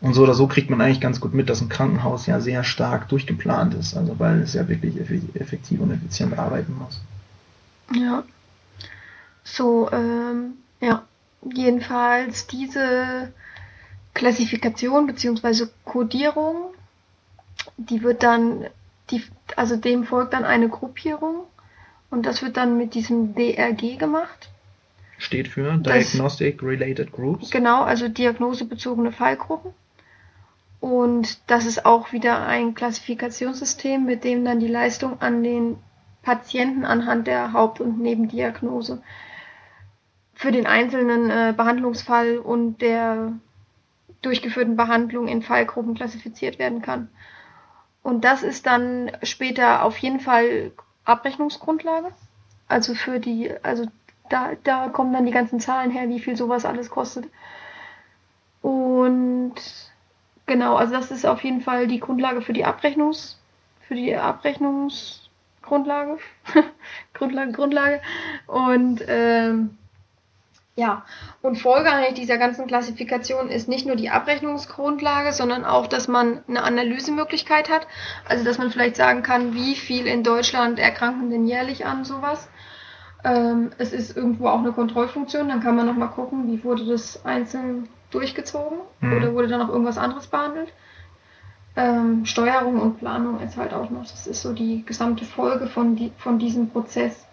Und 0.00 0.14
so 0.14 0.22
oder 0.22 0.34
so 0.34 0.46
kriegt 0.46 0.70
man 0.70 0.80
eigentlich 0.80 1.00
ganz 1.00 1.20
gut 1.20 1.34
mit, 1.34 1.50
dass 1.50 1.60
ein 1.60 1.68
Krankenhaus 1.68 2.26
ja 2.26 2.40
sehr 2.40 2.64
stark 2.64 3.08
durchgeplant 3.08 3.74
ist, 3.74 3.96
also 3.96 4.18
weil 4.18 4.40
es 4.40 4.54
ja 4.54 4.66
wirklich 4.68 4.98
effektiv 4.98 5.80
und 5.80 5.90
effizient 5.90 6.38
arbeiten 6.38 6.74
muss. 6.78 7.00
Ja. 7.94 8.22
So, 9.44 9.90
ähm, 9.92 10.54
ja. 10.80 11.02
Jedenfalls 11.42 12.46
diese 12.46 13.32
Klassifikation 14.12 15.06
bzw. 15.06 15.66
Codierung, 15.84 16.74
die 17.78 18.02
wird 18.02 18.22
dann, 18.22 18.66
die, 19.10 19.22
also 19.56 19.76
dem 19.76 20.04
folgt 20.04 20.34
dann 20.34 20.44
eine 20.44 20.68
Gruppierung 20.68 21.44
und 22.10 22.26
das 22.26 22.42
wird 22.42 22.58
dann 22.58 22.76
mit 22.76 22.94
diesem 22.94 23.34
DRG 23.34 23.98
gemacht. 23.98 24.49
Steht 25.20 25.48
für 25.48 25.76
Diagnostic 25.76 26.62
Related 26.62 27.12
Groups. 27.12 27.50
Genau, 27.50 27.82
also 27.82 28.08
diagnosebezogene 28.08 29.12
Fallgruppen. 29.12 29.72
Und 30.80 31.38
das 31.46 31.66
ist 31.66 31.84
auch 31.84 32.12
wieder 32.12 32.46
ein 32.46 32.74
Klassifikationssystem, 32.74 34.04
mit 34.04 34.24
dem 34.24 34.44
dann 34.44 34.60
die 34.60 34.66
Leistung 34.66 35.20
an 35.20 35.42
den 35.42 35.76
Patienten 36.22 36.84
anhand 36.84 37.26
der 37.26 37.52
Haupt- 37.52 37.80
und 37.80 38.00
Nebendiagnose 38.00 39.02
für 40.34 40.52
den 40.52 40.66
einzelnen 40.66 41.28
äh, 41.28 41.52
Behandlungsfall 41.54 42.38
und 42.38 42.80
der 42.80 43.32
durchgeführten 44.22 44.74
Behandlung 44.74 45.28
in 45.28 45.42
Fallgruppen 45.42 45.94
klassifiziert 45.94 46.58
werden 46.58 46.80
kann. 46.80 47.08
Und 48.02 48.24
das 48.24 48.42
ist 48.42 48.64
dann 48.64 49.12
später 49.22 49.84
auf 49.84 49.98
jeden 49.98 50.18
Fall 50.18 50.72
Abrechnungsgrundlage. 51.04 52.12
Also 52.68 52.94
für 52.94 53.20
die, 53.20 53.52
also 53.62 53.84
da, 54.30 54.52
da 54.64 54.88
kommen 54.88 55.12
dann 55.12 55.26
die 55.26 55.32
ganzen 55.32 55.60
Zahlen 55.60 55.90
her, 55.90 56.08
wie 56.08 56.20
viel 56.20 56.36
sowas 56.36 56.64
alles 56.64 56.88
kostet. 56.88 57.26
Und 58.62 59.56
genau, 60.46 60.76
also 60.76 60.94
das 60.94 61.10
ist 61.10 61.26
auf 61.26 61.44
jeden 61.44 61.60
Fall 61.60 61.86
die 61.86 62.00
Grundlage 62.00 62.40
für 62.40 62.54
die 62.54 62.64
Abrechnungs, 62.64 63.38
für 63.86 63.94
die 63.94 64.16
Abrechnungsgrundlage. 64.16 66.16
Grundlage, 67.12 67.52
Grundlage. 67.52 68.00
Und 68.46 69.04
ähm, 69.08 69.76
ja, 70.76 71.04
und 71.42 71.56
Folge 71.56 71.90
eigentlich 71.90 72.14
dieser 72.14 72.38
ganzen 72.38 72.66
Klassifikation 72.66 73.50
ist 73.50 73.68
nicht 73.68 73.86
nur 73.86 73.96
die 73.96 74.10
Abrechnungsgrundlage, 74.10 75.32
sondern 75.32 75.64
auch, 75.64 75.88
dass 75.88 76.08
man 76.08 76.42
eine 76.48 76.62
Analysemöglichkeit 76.62 77.68
hat. 77.68 77.86
Also, 78.26 78.44
dass 78.44 78.58
man 78.58 78.70
vielleicht 78.70 78.96
sagen 78.96 79.22
kann, 79.22 79.54
wie 79.54 79.74
viel 79.74 80.06
in 80.06 80.22
Deutschland 80.22 80.78
erkranken 80.78 81.30
denn 81.30 81.46
jährlich 81.46 81.84
an 81.84 82.04
sowas. 82.04 82.48
Ähm, 83.24 83.70
es 83.78 83.92
ist 83.92 84.16
irgendwo 84.16 84.48
auch 84.48 84.60
eine 84.60 84.72
Kontrollfunktion, 84.72 85.48
dann 85.48 85.62
kann 85.62 85.76
man 85.76 85.86
nochmal 85.86 86.08
gucken, 86.08 86.50
wie 86.50 86.64
wurde 86.64 86.86
das 86.86 87.24
einzeln 87.24 87.88
durchgezogen 88.10 88.78
Mhm. 89.00 89.12
oder 89.12 89.34
wurde 89.34 89.48
da 89.48 89.58
noch 89.58 89.68
irgendwas 89.68 89.98
anderes 89.98 90.26
behandelt. 90.26 90.72
Ähm, 91.76 92.24
Steuerung 92.26 92.80
und 92.80 92.98
Planung 92.98 93.40
ist 93.40 93.56
halt 93.56 93.72
auch 93.72 93.90
noch, 93.90 94.02
das 94.02 94.26
ist 94.26 94.42
so 94.42 94.52
die 94.52 94.84
gesamte 94.84 95.24
Folge 95.24 95.66
von, 95.66 95.96
die, 95.96 96.12
von 96.18 96.38
diesem 96.38 96.70
Prozess, 96.70 97.26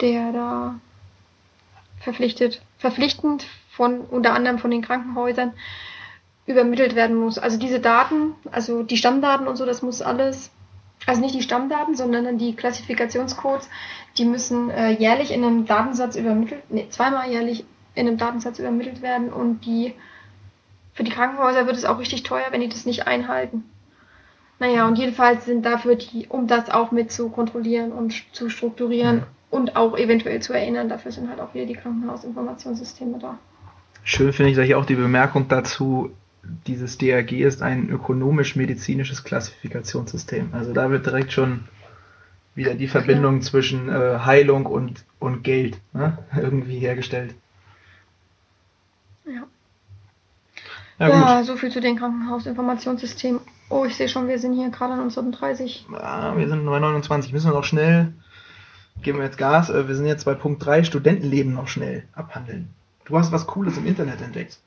der 0.00 0.32
da 0.32 0.74
verpflichtet, 2.00 2.62
verpflichtend 2.78 3.46
von 3.70 4.00
unter 4.00 4.32
anderem 4.32 4.58
von 4.58 4.70
den 4.70 4.82
Krankenhäusern 4.82 5.52
übermittelt 6.46 6.94
werden 6.96 7.16
muss. 7.16 7.38
Also 7.38 7.58
diese 7.58 7.80
Daten, 7.80 8.34
also 8.50 8.82
die 8.82 8.96
Stammdaten 8.96 9.46
und 9.46 9.56
so, 9.56 9.64
das 9.66 9.82
muss 9.82 10.02
alles, 10.02 10.50
also 11.06 11.20
nicht 11.20 11.34
die 11.34 11.42
Stammdaten, 11.42 11.94
sondern 11.96 12.24
dann 12.24 12.38
die 12.38 12.54
Klassifikationscodes, 12.54 13.68
die 14.18 14.24
müssen 14.24 14.70
äh, 14.70 14.90
jährlich 14.90 15.32
in 15.32 15.44
einem 15.44 15.66
Datensatz 15.66 16.16
übermittelt, 16.16 16.62
nee, 16.68 16.86
zweimal 16.90 17.30
jährlich 17.30 17.64
in 17.94 18.06
einem 18.06 18.18
Datensatz 18.18 18.58
übermittelt 18.58 19.02
werden 19.02 19.32
und 19.32 19.64
die 19.64 19.94
für 20.92 21.04
die 21.04 21.10
Krankenhäuser 21.10 21.66
wird 21.66 21.76
es 21.76 21.84
auch 21.84 21.98
richtig 21.98 22.22
teuer, 22.24 22.46
wenn 22.50 22.60
die 22.60 22.68
das 22.68 22.84
nicht 22.84 23.06
einhalten. 23.06 23.64
Naja, 24.58 24.86
und 24.86 24.98
jedenfalls 24.98 25.46
sind 25.46 25.64
dafür 25.64 25.96
die, 25.96 26.26
um 26.28 26.46
das 26.46 26.68
auch 26.68 26.90
mit 26.92 27.10
zu 27.10 27.30
kontrollieren 27.30 27.92
und 27.92 28.22
zu 28.34 28.50
strukturieren 28.50 29.16
Mhm. 29.16 29.22
und 29.50 29.76
auch 29.76 29.96
eventuell 29.96 30.40
zu 30.42 30.52
erinnern, 30.52 30.88
dafür 30.90 31.12
sind 31.12 31.30
halt 31.30 31.40
auch 31.40 31.54
wieder 31.54 31.64
die 31.64 31.74
Krankenhausinformationssysteme 31.74 33.18
da. 33.18 33.38
Schön 34.04 34.32
finde 34.32 34.50
ich 34.50 34.56
da 34.56 34.62
hier 34.62 34.78
auch 34.78 34.84
die 34.84 34.96
Bemerkung 34.96 35.48
dazu, 35.48 36.10
dieses 36.66 36.98
DRG 36.98 37.32
ist 37.32 37.62
ein 37.62 37.88
ökonomisch-medizinisches 37.90 39.24
Klassifikationssystem. 39.24 40.50
Also 40.52 40.72
da 40.72 40.90
wird 40.90 41.06
direkt 41.06 41.32
schon 41.32 41.64
wieder 42.54 42.74
die 42.74 42.88
Verbindung 42.88 43.42
zwischen 43.42 43.88
äh, 43.88 44.18
Heilung 44.24 44.66
und, 44.66 45.04
und 45.18 45.42
Geld 45.44 45.80
ne? 45.92 46.18
irgendwie 46.36 46.78
hergestellt. 46.78 47.34
Ja. 49.26 49.46
Ja, 50.98 51.08
Ja, 51.08 51.44
so 51.44 51.56
viel 51.56 51.70
zu 51.70 51.80
den 51.80 51.96
Krankenhausinformationssystemen. 51.96 53.40
Oh, 53.70 53.84
ich 53.84 53.96
sehe 53.96 54.08
schon, 54.08 54.28
wir 54.28 54.38
sind 54.38 54.54
hier 54.54 54.68
gerade 54.70 54.94
an 54.94 55.00
unseren 55.00 55.32
30. 55.32 55.86
Ah, 55.92 56.36
wir 56.36 56.48
sind 56.48 56.66
bei 56.66 56.78
29. 56.78 57.32
Müssen 57.32 57.50
wir 57.50 57.54
noch 57.54 57.64
schnell, 57.64 58.12
geben 59.02 59.18
wir 59.18 59.24
jetzt 59.24 59.38
Gas. 59.38 59.70
Äh, 59.70 59.88
Wir 59.88 59.94
sind 59.94 60.06
jetzt 60.06 60.24
bei 60.24 60.34
Punkt 60.34 60.64
3, 60.64 60.84
Studentenleben 60.84 61.54
noch 61.54 61.68
schnell 61.68 62.04
abhandeln. 62.12 62.70
Du 63.04 63.16
hast 63.16 63.32
was 63.32 63.46
Cooles 63.46 63.78
im 63.78 63.86
Internet 63.86 64.20
entdeckt. 64.20 64.58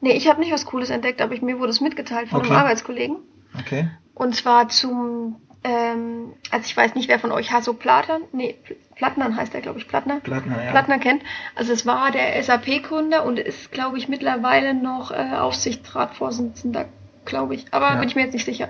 Nee, 0.00 0.12
ich 0.12 0.28
habe 0.28 0.40
nicht 0.40 0.52
was 0.52 0.66
Cooles 0.66 0.90
entdeckt, 0.90 1.20
aber 1.22 1.34
ich, 1.34 1.42
mir 1.42 1.58
wurde 1.58 1.70
es 1.70 1.80
mitgeteilt 1.80 2.28
von 2.28 2.40
Okay. 2.40 2.50
einem 2.50 2.58
Arbeitskollegen. 2.58 3.16
Okay. 3.58 3.88
Und 4.14 4.34
zwar 4.36 4.68
zum, 4.68 5.36
ähm, 5.64 6.34
also 6.50 6.64
ich 6.66 6.76
weiß 6.76 6.94
nicht, 6.94 7.08
wer 7.08 7.18
von 7.18 7.32
euch 7.32 7.50
Hasso 7.52 7.72
Plattern, 7.72 8.22
nee, 8.32 8.56
Pl- 8.66 8.76
Plattnern 8.94 9.36
heißt 9.36 9.54
er, 9.54 9.60
glaube 9.60 9.78
ich, 9.78 9.88
Plattner. 9.88 10.20
Plattner, 10.20 10.62
ja. 10.64 10.70
Plattner 10.70 10.98
kennt. 10.98 11.22
Also 11.54 11.72
es 11.72 11.84
war 11.86 12.10
der 12.10 12.42
SAP-Gründer 12.42 13.24
und 13.24 13.38
ist, 13.38 13.72
glaube 13.72 13.98
ich, 13.98 14.08
mittlerweile 14.08 14.74
noch 14.74 15.10
äh, 15.10 15.34
Aufsichtsratsvorsitzender, 15.36 16.86
glaube 17.24 17.54
ich. 17.54 17.66
Aber 17.72 17.90
Ja. 17.90 17.96
bin 17.96 18.08
ich 18.08 18.16
mir 18.16 18.22
jetzt 18.22 18.34
nicht 18.34 18.44
sicher. 18.46 18.68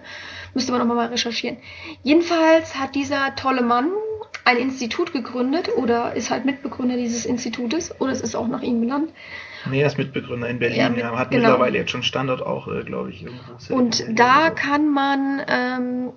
Müsste 0.55 0.73
man 0.73 0.81
nochmal 0.81 0.97
mal 0.97 1.09
recherchieren. 1.09 1.59
Jedenfalls 2.03 2.77
hat 2.77 2.95
dieser 2.95 3.35
tolle 3.37 3.63
Mann 3.63 3.91
ein 4.47 4.59
Institut 4.59 5.13
gegründet 5.13 5.69
oder 5.77 6.15
ist 6.15 6.31
halt 6.31 6.45
Mitbegründer 6.45 6.97
dieses 6.97 7.27
Institutes 7.27 8.01
oder 8.01 8.13
es 8.13 8.21
ist 8.21 8.37
auch 8.37 8.47
nach 8.47 8.63
ihm 8.63 8.81
benannt. 8.81 9.11
Nee, 9.69 9.81
er 9.81 9.89
ist 9.89 9.99
Mitbegründer 9.99 10.49
in 10.49 10.61
Berlin. 10.61 10.79
Ja, 10.79 10.89
mit- 10.89 11.05
hat 11.05 11.31
genau. 11.31 11.49
mittlerweile 11.49 11.79
jetzt 11.79 11.91
schon 11.91 12.05
Standort 12.05 12.43
auch, 12.43 12.69
äh, 12.69 12.85
glaube 12.85 13.11
ich, 13.11 13.25
irgendwo. 13.25 13.75
Und 13.75 14.05
da 14.19 14.51
kann 14.51 14.89
man 14.89 15.43
ähm, 15.49 16.13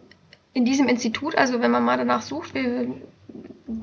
in 0.53 0.63
diesem 0.63 0.87
Institut, 0.87 1.35
also 1.35 1.59
wenn 1.59 1.71
man 1.71 1.83
mal 1.83 1.97
danach 1.97 2.21
sucht, 2.21 2.53
wir 2.53 2.87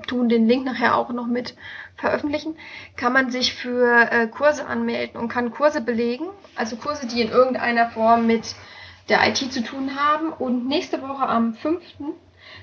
tun 0.06 0.28
den 0.28 0.46
Link 0.46 0.64
nachher 0.64 0.96
auch 0.96 1.10
noch 1.12 1.26
mit 1.26 1.56
veröffentlichen, 1.96 2.54
kann 2.96 3.12
man 3.12 3.30
sich 3.30 3.52
für 3.54 4.08
äh, 4.12 4.28
Kurse 4.28 4.66
anmelden 4.66 5.20
und 5.20 5.28
kann 5.28 5.50
Kurse 5.50 5.80
belegen, 5.80 6.26
also 6.54 6.76
Kurse, 6.76 7.08
die 7.08 7.20
in 7.20 7.30
irgendeiner 7.30 7.90
Form 7.90 8.26
mit 8.28 8.54
der 9.08 9.26
IT 9.28 9.38
zu 9.52 9.62
tun 9.64 9.96
haben. 9.96 10.32
Und 10.32 10.68
nächste 10.68 11.02
Woche 11.02 11.26
am 11.28 11.54
5. 11.54 11.80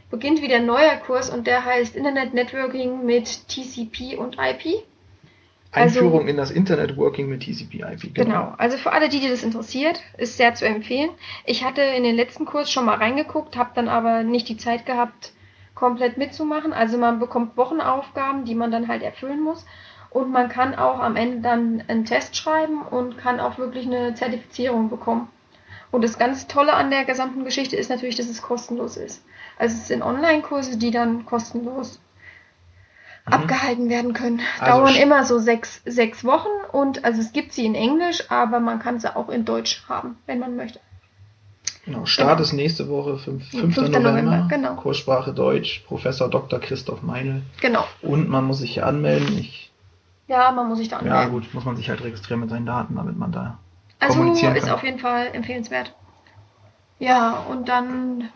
beginnt 0.10 0.42
wieder 0.42 0.58
ein 0.58 0.66
neuer 0.66 0.96
Kurs 0.98 1.30
und 1.30 1.48
der 1.48 1.66
heißt 1.66 1.96
Internet 1.96 2.34
Networking 2.34 3.06
mit 3.06 3.48
TCP 3.48 4.18
und 4.18 4.38
IP. 4.40 4.84
Einführung 5.74 6.20
also- 6.20 6.30
in 6.30 6.38
das 6.38 6.52
Internet-Working 6.52 7.28
mit 7.28 7.42
TCP/IP. 7.42 8.14
Genau. 8.14 8.54
Also 8.58 8.78
für 8.78 8.92
alle, 8.92 9.10
die, 9.10 9.20
die 9.20 9.30
das 9.30 9.44
interessiert, 9.44 10.02
ist 10.18 10.38
sehr 10.38 10.54
zu 10.54 10.66
empfehlen. 10.66 11.10
Ich 11.46 11.64
hatte 11.64 11.82
in 11.82 12.04
den 12.04 12.16
letzten 12.16 12.46
Kurs 12.46 12.72
schon 12.72 12.86
mal 12.86 12.98
reingeguckt, 12.98 13.58
habe 13.58 13.72
dann 13.74 13.90
aber 13.90 14.24
nicht 14.24 14.48
die 14.50 14.58
Zeit 14.58 14.86
gehabt, 14.86 15.34
komplett 15.74 16.18
mitzumachen. 16.18 16.74
Also 16.74 16.98
man 16.98 17.20
bekommt 17.20 17.58
Wochenaufgaben, 17.58 18.46
die 18.46 18.56
man 18.56 18.72
dann 18.72 18.88
halt 18.88 19.02
erfüllen 19.02 19.42
muss. 19.42 19.66
Und 20.12 20.32
man 20.32 20.48
kann 20.48 20.76
auch 20.76 21.00
am 21.00 21.16
Ende 21.16 21.42
dann 21.42 21.84
einen 21.88 22.06
Test 22.06 22.38
schreiben 22.38 22.84
und 22.84 23.18
kann 23.18 23.40
auch 23.40 23.58
wirklich 23.58 23.88
eine 23.88 24.14
Zertifizierung 24.14 24.90
bekommen. 24.90 25.28
Und 25.94 26.04
das 26.04 26.18
ganz 26.18 26.48
Tolle 26.48 26.74
an 26.74 26.90
der 26.90 27.06
gesamten 27.06 27.46
Geschichte 27.46 27.76
ist 27.76 27.90
natürlich, 27.90 28.16
dass 28.16 28.28
es 28.28 28.42
kostenlos 28.42 28.98
ist. 28.98 29.24
Also 29.60 29.76
es 29.76 29.88
sind 29.88 30.02
Online-Kurse, 30.02 30.78
die 30.78 30.90
dann 30.92 31.26
kostenlos 31.26 32.00
Mhm. 33.26 33.34
abgehalten 33.34 33.90
werden 33.90 34.14
können. 34.14 34.42
Also 34.60 34.80
Dauern 34.80 34.96
immer 34.96 35.24
so 35.24 35.38
sechs, 35.40 35.82
sechs 35.86 36.26
Wochen 36.26 36.50
und 36.74 37.06
also 37.06 37.22
es 37.22 37.32
gibt 37.32 37.54
sie 37.54 37.66
in 37.66 37.74
Englisch, 37.76 38.30
aber 38.30 38.60
man 38.60 38.80
kann 38.80 39.00
sie 39.00 39.16
auch 39.16 39.30
in 39.30 39.46
Deutsch 39.46 39.84
haben, 39.88 40.18
wenn 40.26 40.40
man 40.40 40.58
möchte. 40.58 40.80
Genau. 41.86 42.06
Start 42.06 42.32
Genau. 42.38 42.42
ist 42.42 42.54
nächste 42.54 42.90
Woche, 42.90 43.18
5. 43.20 43.48
5. 43.50 43.76
5. 43.76 43.78
November. 43.90 44.12
November, 44.12 44.48
genau. 44.50 44.76
Kurssprache 44.76 45.32
Deutsch, 45.34 45.84
Professor 45.88 46.30
Dr. 46.30 46.60
Christoph 46.60 47.02
Meinl. 47.02 47.44
Genau. 47.62 47.86
Und 48.02 48.28
man 48.30 48.44
muss 48.46 48.58
sich 48.60 48.74
hier 48.74 48.86
anmelden. 48.88 49.38
Ich, 49.38 49.72
Ja, 50.28 50.52
man 50.52 50.68
muss 50.68 50.80
sich 50.80 50.90
da 50.90 50.98
ja, 50.98 51.02
anmelden. 51.22 51.32
gut, 51.32 51.54
muss 51.54 51.64
man 51.66 51.78
sich 51.78 51.90
halt 51.90 52.04
registrieren 52.04 52.40
mit 52.42 52.50
seinen 52.50 52.66
Daten, 52.66 52.96
damit 52.96 53.18
man 53.18 53.32
da 53.32 53.60
also 54.08 54.20
kommunizieren 54.20 54.56
ist 54.56 54.66
kann. 54.66 54.74
auf 54.76 54.84
jeden 54.84 55.00
Fall 55.00 55.30
empfehlenswert. 55.34 55.94
Ja, 57.00 57.40
und 57.50 57.68
dann, 57.70 58.30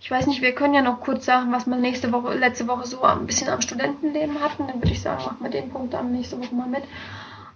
ich 0.00 0.10
weiß 0.10 0.26
nicht, 0.26 0.40
wir 0.42 0.54
können 0.54 0.74
ja 0.74 0.82
noch 0.82 1.00
kurz 1.00 1.24
sagen, 1.26 1.52
was 1.52 1.66
wir 1.66 1.76
nächste 1.76 2.12
Woche, 2.12 2.34
letzte 2.34 2.66
Woche 2.68 2.86
so 2.86 3.02
ein 3.02 3.26
bisschen 3.26 3.48
am 3.48 3.60
Studentenleben 3.60 4.40
hatten. 4.40 4.66
Dann 4.66 4.76
würde 4.80 4.92
ich 4.92 5.02
sagen, 5.02 5.22
machen 5.24 5.38
wir 5.40 5.50
den 5.50 5.70
Punkt 5.70 5.92
dann 5.94 6.12
nächste 6.12 6.38
Woche 6.40 6.54
mal 6.54 6.66
mit. 6.68 6.84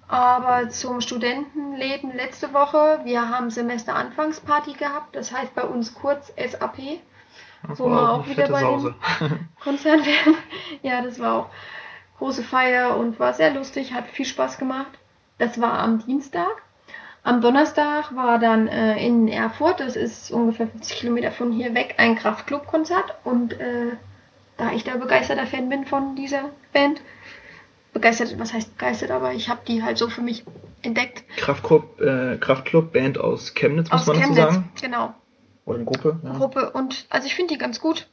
Aber 0.09 0.69
zum 0.69 1.01
Studentenleben 1.01 2.13
letzte 2.15 2.53
Woche, 2.53 3.01
wir 3.05 3.31
haben 3.31 3.49
Semesteranfangsparty 3.51 4.75
gehabt, 4.75 5.17
das 5.17 5.33
heißt 5.33 5.55
bei 5.55 5.63
uns 5.63 5.95
kurz 5.95 6.29
SAP. 6.37 7.01
Das 7.67 7.79
Wo 7.79 7.85
war 7.91 7.91
wir 8.03 8.13
auch 8.13 8.27
wieder 8.29 8.49
bei 8.49 8.61
dem- 8.61 8.69
Sause. 8.81 8.95
Konzert 9.63 10.05
werden. 10.05 10.35
ja, 10.83 11.01
das 11.01 11.19
war 11.21 11.35
auch 11.35 11.47
große 12.19 12.43
Feier 12.43 12.97
und 12.99 13.19
war 13.21 13.33
sehr 13.33 13.55
lustig, 13.55 13.95
hat 13.95 14.09
viel 14.09 14.27
Spaß 14.27 14.59
gemacht. 14.59 14.91
Das 15.39 15.59
war 15.61 15.79
am 15.79 16.05
Dienstag. 16.05 16.51
Am 17.25 17.41
Donnerstag 17.41 18.15
war 18.17 18.39
dann 18.39 18.67
äh, 18.67 19.05
in 19.05 19.29
Erfurt, 19.29 19.79
das 19.81 19.95
ist 19.95 20.31
ungefähr 20.33 20.67
50 20.67 20.97
Kilometer 20.99 21.31
von 21.31 21.53
hier 21.53 21.73
weg, 21.75 21.95
ein 21.99 22.17
Kraftklub-Konzert. 22.17 23.15
Und 23.23 23.53
äh, 23.61 23.93
da 24.57 24.73
ich 24.73 24.83
da 24.85 24.97
begeisterter 24.97 25.47
Fan 25.47 25.69
bin 25.69 25.85
von 25.85 26.17
dieser 26.17 26.51
Band, 26.73 27.01
begeistert, 27.93 28.39
was 28.39 28.53
heißt 28.53 28.77
begeistert, 28.77 29.11
aber 29.11 29.33
ich 29.35 29.49
habe 29.49 29.61
die 29.69 29.83
halt 29.85 29.99
so 29.99 30.09
für 30.09 30.23
mich 30.23 30.45
entdeckt. 30.83 31.25
Kraftclub, 31.37 32.01
äh, 32.01 32.39
Kraftclub, 32.39 32.93
Band 32.93 33.19
aus 33.19 33.55
Chemnitz, 33.55 33.91
muss 33.93 34.01
Aus 34.01 34.07
man 34.09 34.17
dazu 34.17 34.33
Chemnitz, 34.33 34.55
sagen. 34.55 34.71
genau. 34.81 35.15
Oder 35.65 35.77
eine 35.77 35.85
Gruppe. 35.85 36.21
Ja. 36.25 36.33
Gruppe. 36.33 36.71
Und 36.71 37.07
also 37.09 37.27
ich 37.27 37.35
finde 37.37 37.55
die 37.55 37.59
ganz 37.59 37.81
gut. 37.81 38.09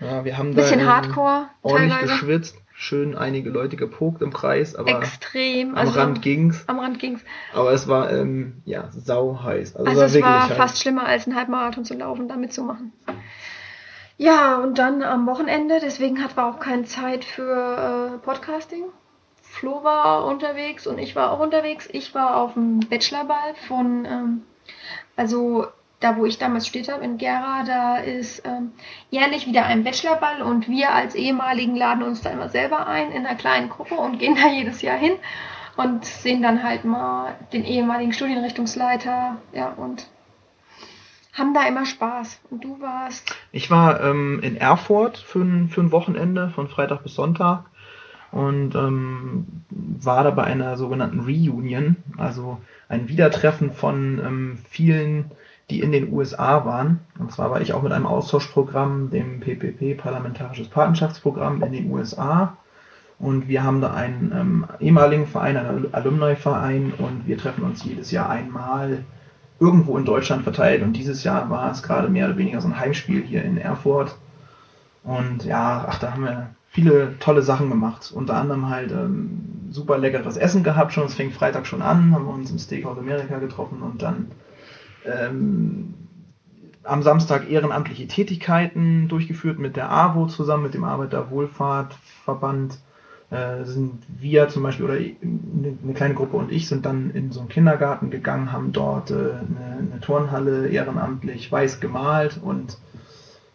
Ja, 0.00 0.24
wir 0.24 0.36
haben 0.36 0.54
Bisschen 0.54 0.80
da 0.80 0.84
ähm, 0.84 0.90
Hardcore 0.90 1.48
ordentlich 1.62 1.92
teilweise. 1.92 2.12
geschwitzt, 2.12 2.56
schön 2.78 3.16
einige 3.16 3.48
Leute 3.48 3.76
gepokt 3.76 4.20
im 4.20 4.32
Kreis, 4.32 4.76
aber 4.76 4.98
Extrem. 4.98 5.70
am 5.70 5.76
Also 5.78 5.98
Rand 5.98 6.20
ging's. 6.22 6.64
am 6.66 6.78
Rand 6.78 6.98
ging's. 6.98 7.22
Aber 7.54 7.72
es 7.72 7.88
war 7.88 8.12
ähm, 8.12 8.60
ja 8.66 8.90
sau 8.90 9.40
heiß. 9.42 9.76
Also, 9.76 9.88
Also 9.88 10.00
war 10.00 10.06
es 10.06 10.20
war 10.22 10.48
heiß. 10.50 10.56
fast 10.56 10.82
schlimmer 10.82 11.06
als 11.06 11.26
ein 11.26 11.34
Halbmarathon 11.34 11.84
zu 11.86 11.94
laufen, 11.94 12.28
da 12.28 12.36
mitzumachen. 12.36 12.92
Ja, 14.18 14.56
und 14.58 14.78
dann 14.78 15.02
am 15.02 15.26
Wochenende, 15.26 15.78
deswegen 15.80 16.22
hatten 16.22 16.36
wir 16.36 16.46
auch 16.46 16.58
keine 16.60 16.84
Zeit 16.84 17.24
für 17.24 18.14
äh, 18.14 18.18
Podcasting. 18.18 18.84
Flo 19.42 19.82
war 19.84 20.26
unterwegs 20.26 20.86
und 20.86 20.98
ich 20.98 21.16
war 21.16 21.30
auch 21.32 21.40
unterwegs. 21.40 21.88
Ich 21.92 22.14
war 22.14 22.36
auf 22.36 22.54
dem 22.54 22.80
Bachelorball 22.80 23.54
von, 23.68 24.04
ähm, 24.04 24.42
also 25.16 25.66
da 26.00 26.16
wo 26.16 26.26
ich 26.26 26.38
damals 26.38 26.66
studiert 26.66 26.92
habe, 26.92 27.04
in 27.04 27.18
Gera, 27.18 27.64
da 27.64 27.96
ist 27.96 28.42
ähm, 28.44 28.72
jährlich 29.10 29.46
wieder 29.46 29.64
ein 29.66 29.84
Bachelorball 29.84 30.42
und 30.42 30.68
wir 30.68 30.92
als 30.92 31.14
ehemaligen 31.14 31.74
laden 31.76 32.02
uns 32.02 32.20
da 32.20 32.30
immer 32.30 32.48
selber 32.48 32.86
ein 32.86 33.12
in 33.12 33.26
einer 33.26 33.36
kleinen 33.36 33.70
Gruppe 33.70 33.94
und 33.94 34.18
gehen 34.18 34.36
da 34.36 34.48
jedes 34.48 34.82
Jahr 34.82 34.98
hin 34.98 35.12
und 35.76 36.04
sehen 36.04 36.42
dann 36.42 36.62
halt 36.62 36.84
mal 36.84 37.36
den 37.52 37.64
ehemaligen 37.64 38.12
Studienrichtungsleiter, 38.12 39.36
ja, 39.52 39.68
und 39.70 40.06
haben 41.32 41.52
da 41.52 41.66
immer 41.66 41.84
Spaß. 41.84 42.40
Und 42.50 42.64
du 42.64 42.80
warst, 42.80 43.34
Ich 43.52 43.70
war 43.70 44.02
ähm, 44.02 44.40
in 44.42 44.56
Erfurt 44.56 45.18
für 45.18 45.40
ein, 45.40 45.68
für 45.68 45.82
ein 45.82 45.92
Wochenende 45.92 46.48
von 46.50 46.68
Freitag 46.68 47.02
bis 47.02 47.14
Sonntag 47.14 47.64
und 48.32 48.74
ähm, 48.74 49.46
war 49.70 50.24
da 50.24 50.30
bei 50.30 50.44
einer 50.44 50.76
sogenannten 50.76 51.20
Reunion, 51.20 51.96
also 52.16 52.60
ein 52.88 53.08
Wiedertreffen 53.08 53.72
von 53.72 54.18
ähm, 54.18 54.58
vielen, 54.68 55.30
die 55.70 55.80
in 55.80 55.92
den 55.92 56.12
USA 56.12 56.64
waren. 56.64 57.00
Und 57.18 57.32
zwar 57.32 57.50
war 57.50 57.60
ich 57.60 57.72
auch 57.72 57.82
mit 57.82 57.92
einem 57.92 58.06
Austauschprogramm, 58.06 59.10
dem 59.10 59.40
PPP, 59.40 59.94
Parlamentarisches 59.96 60.68
Patenschaftsprogramm 60.68 61.62
in 61.62 61.72
den 61.72 61.90
USA. 61.90 62.56
Und 63.18 63.48
wir 63.48 63.64
haben 63.64 63.80
da 63.80 63.92
einen 63.92 64.32
ähm, 64.34 64.66
ehemaligen 64.78 65.26
Verein, 65.26 65.56
einen 65.56 65.92
Alumni-Verein 65.92 66.92
und 66.98 67.26
wir 67.26 67.38
treffen 67.38 67.64
uns 67.64 67.84
jedes 67.84 68.10
Jahr 68.10 68.28
einmal 68.28 69.04
irgendwo 69.58 69.96
in 69.96 70.04
Deutschland 70.04 70.42
verteilt. 70.42 70.82
Und 70.82 70.92
dieses 70.92 71.24
Jahr 71.24 71.48
war 71.50 71.70
es 71.70 71.82
gerade 71.82 72.08
mehr 72.08 72.26
oder 72.26 72.36
weniger 72.36 72.60
so 72.60 72.68
ein 72.68 72.78
Heimspiel 72.78 73.22
hier 73.22 73.42
in 73.42 73.56
Erfurt. 73.56 74.16
Und 75.02 75.44
ja, 75.44 75.86
ach, 75.88 75.98
da 75.98 76.12
haben 76.12 76.24
wir 76.24 76.50
viele 76.68 77.18
tolle 77.18 77.42
Sachen 77.42 77.70
gemacht. 77.70 78.12
Unter 78.14 78.34
anderem 78.34 78.68
halt 78.68 78.92
ähm, 78.92 79.70
super 79.70 79.96
leckeres 79.98 80.36
Essen 80.36 80.62
gehabt 80.62 80.92
schon. 80.92 81.06
Es 81.06 81.14
fing 81.14 81.30
Freitag 81.30 81.66
schon 81.66 81.80
an, 81.80 82.12
haben 82.12 82.26
wir 82.26 82.34
uns 82.34 82.50
im 82.50 82.58
Steakhouse 82.58 82.98
Amerika 82.98 83.38
getroffen 83.38 83.80
und 83.80 84.02
dann 84.02 84.30
ähm, 85.06 85.94
am 86.82 87.02
Samstag 87.02 87.50
ehrenamtliche 87.50 88.06
Tätigkeiten 88.06 89.08
durchgeführt 89.08 89.58
mit 89.58 89.76
der 89.76 89.90
AWO 89.90 90.26
zusammen, 90.26 90.64
mit 90.64 90.74
dem 90.74 90.84
Arbeiterwohlfahrtverband. 90.84 92.78
Äh, 93.28 93.64
sind 93.64 94.04
wir 94.20 94.48
zum 94.48 94.62
Beispiel 94.62 94.84
oder 94.84 94.94
eine, 94.94 95.78
eine 95.82 95.94
kleine 95.94 96.14
Gruppe 96.14 96.36
und 96.36 96.52
ich 96.52 96.68
sind 96.68 96.86
dann 96.86 97.10
in 97.10 97.32
so 97.32 97.40
einen 97.40 97.48
Kindergarten 97.48 98.10
gegangen, 98.10 98.52
haben 98.52 98.70
dort 98.70 99.10
äh, 99.10 99.14
eine, 99.14 99.90
eine 99.92 100.00
Turnhalle 100.00 100.68
ehrenamtlich 100.68 101.50
weiß 101.50 101.80
gemalt 101.80 102.38
und 102.40 102.78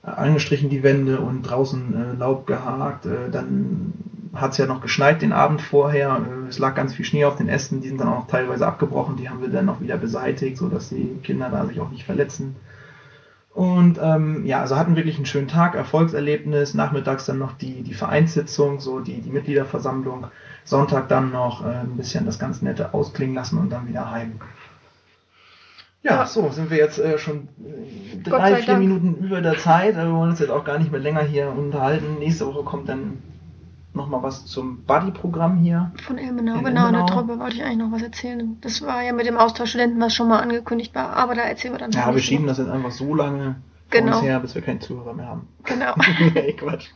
äh, 0.03 0.09
angestrichen 0.09 0.69
die 0.69 0.83
Wände 0.83 1.21
und 1.21 1.43
draußen 1.43 1.93
äh, 1.95 2.13
Laub 2.17 2.47
gehakt. 2.47 3.05
Äh, 3.05 3.29
dann 3.31 3.93
hat 4.33 4.51
es 4.51 4.57
ja 4.57 4.65
noch 4.65 4.81
geschneit 4.81 5.21
den 5.21 5.33
Abend 5.33 5.61
vorher. 5.61 6.21
Es 6.47 6.59
lag 6.59 6.75
ganz 6.75 6.93
viel 6.93 7.05
Schnee 7.05 7.25
auf 7.25 7.35
den 7.35 7.49
Ästen, 7.49 7.81
die 7.81 7.89
sind 7.89 7.99
dann 7.99 8.07
auch 8.07 8.27
teilweise 8.27 8.65
abgebrochen. 8.65 9.17
Die 9.17 9.29
haben 9.29 9.41
wir 9.41 9.49
dann 9.49 9.65
noch 9.65 9.81
wieder 9.81 9.97
beseitigt, 9.97 10.57
sodass 10.57 10.89
die 10.89 11.19
Kinder 11.23 11.49
da 11.49 11.65
sich 11.65 11.79
auch 11.79 11.89
nicht 11.89 12.05
verletzen. 12.05 12.55
Und 13.53 13.99
ähm, 14.01 14.45
ja, 14.45 14.61
also 14.61 14.77
hatten 14.77 14.95
wirklich 14.95 15.17
einen 15.17 15.25
schönen 15.25 15.49
Tag, 15.49 15.75
Erfolgserlebnis. 15.75 16.73
Nachmittags 16.73 17.25
dann 17.25 17.37
noch 17.37 17.51
die, 17.53 17.83
die 17.83 17.93
Vereinssitzung, 17.93 18.79
so 18.79 19.01
die, 19.01 19.19
die 19.21 19.29
Mitgliederversammlung. 19.29 20.27
Sonntag 20.63 21.09
dann 21.09 21.31
noch 21.31 21.65
äh, 21.65 21.81
ein 21.81 21.97
bisschen 21.97 22.25
das 22.25 22.39
ganz 22.39 22.61
Nette 22.61 22.93
ausklingen 22.93 23.35
lassen 23.35 23.57
und 23.57 23.69
dann 23.69 23.89
wieder 23.89 24.09
heim. 24.09 24.39
Ja, 26.03 26.25
so 26.25 26.49
sind 26.49 26.69
wir 26.69 26.77
jetzt 26.77 26.99
äh, 26.99 27.17
schon 27.17 27.49
äh, 27.59 28.17
drei, 28.23 28.55
vier 28.55 28.67
Dank. 28.67 28.79
Minuten 28.79 29.15
über 29.15 29.41
der 29.41 29.57
Zeit. 29.57 29.95
Also 29.95 30.11
wir 30.11 30.17
wollen 30.17 30.29
uns 30.31 30.39
jetzt 30.39 30.49
auch 30.49 30.63
gar 30.63 30.79
nicht 30.79 30.91
mehr 30.91 31.01
länger 31.01 31.21
hier 31.21 31.51
unterhalten. 31.51 32.19
Nächste 32.19 32.47
Woche 32.47 32.63
kommt 32.63 32.87
dann 32.87 33.17
nochmal 33.93 34.23
was 34.23 34.45
zum 34.45 34.83
Buddy-Programm 34.83 35.57
hier. 35.57 35.91
von 36.05 36.17
Ilmenau, 36.17 36.59
In 36.59 36.65
genau, 36.65 36.85
Ilmenau. 36.87 37.05
darüber 37.05 37.39
wollte 37.39 37.55
ich 37.57 37.63
eigentlich 37.63 37.77
noch 37.77 37.91
was 37.91 38.01
erzählen. 38.01 38.57
Das 38.61 38.81
war 38.81 39.01
ja 39.03 39.13
mit 39.13 39.25
dem 39.25 39.37
Austauschstudenten, 39.37 39.99
was 40.01 40.13
schon 40.15 40.27
mal 40.27 40.39
angekündigt 40.39 40.95
war, 40.95 41.13
aber 41.15 41.35
da 41.35 41.41
erzählen 41.41 41.73
wir 41.73 41.79
dann 41.79 41.91
Ja, 41.91 41.99
noch 42.01 42.07
wir 42.07 42.13
nächste 42.13 42.27
schieben 42.29 42.47
das 42.47 42.57
jetzt 42.57 42.69
einfach 42.69 42.91
so 42.91 43.13
lange 43.15 43.55
Genau. 43.89 44.17
uns 44.19 44.25
her, 44.25 44.39
bis 44.39 44.55
wir 44.55 44.61
keinen 44.61 44.79
Zuhörer 44.79 45.13
mehr 45.13 45.27
haben. 45.27 45.49
Genau. 45.65 45.93
nee, 46.33 46.53
Quatsch. 46.53 46.87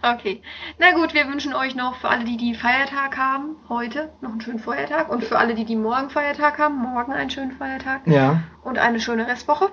Okay. 0.00 0.42
Na 0.78 0.92
gut, 0.92 1.12
wir 1.12 1.26
wünschen 1.26 1.54
euch 1.54 1.74
noch 1.74 1.96
für 1.96 2.08
alle, 2.08 2.24
die 2.24 2.36
die 2.36 2.54
Feiertag 2.54 3.18
haben, 3.18 3.56
heute 3.68 4.10
noch 4.20 4.30
einen 4.30 4.40
schönen 4.40 4.60
Feiertag 4.60 5.10
und 5.10 5.24
für 5.24 5.38
alle, 5.38 5.56
die 5.56 5.64
die 5.64 5.74
morgen 5.74 6.08
Feiertag 6.08 6.58
haben, 6.60 6.76
morgen 6.76 7.12
einen 7.12 7.30
schönen 7.30 7.50
Feiertag 7.50 8.06
Ja, 8.06 8.42
und 8.62 8.78
eine 8.78 9.00
schöne 9.00 9.26
Restwoche. 9.26 9.70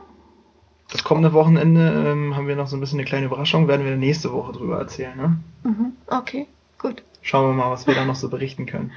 Das 0.89 1.03
kommende 1.03 1.33
Wochenende 1.33 2.11
ähm, 2.11 2.35
haben 2.35 2.47
wir 2.47 2.55
noch 2.55 2.67
so 2.67 2.77
ein 2.77 2.79
bisschen 2.79 2.99
eine 2.99 3.07
kleine 3.07 3.25
Überraschung, 3.25 3.67
werden 3.67 3.85
wir 3.85 3.95
nächste 3.95 4.31
Woche 4.31 4.53
drüber 4.53 4.77
erzählen. 4.79 5.15
Ne? 5.17 5.37
Mhm. 5.63 5.93
Okay, 6.07 6.47
gut. 6.77 7.03
Schauen 7.21 7.49
wir 7.49 7.53
mal, 7.53 7.71
was 7.71 7.87
wir 7.87 7.95
da 7.95 8.05
noch 8.05 8.15
so 8.15 8.29
berichten 8.29 8.65
können. 8.65 8.91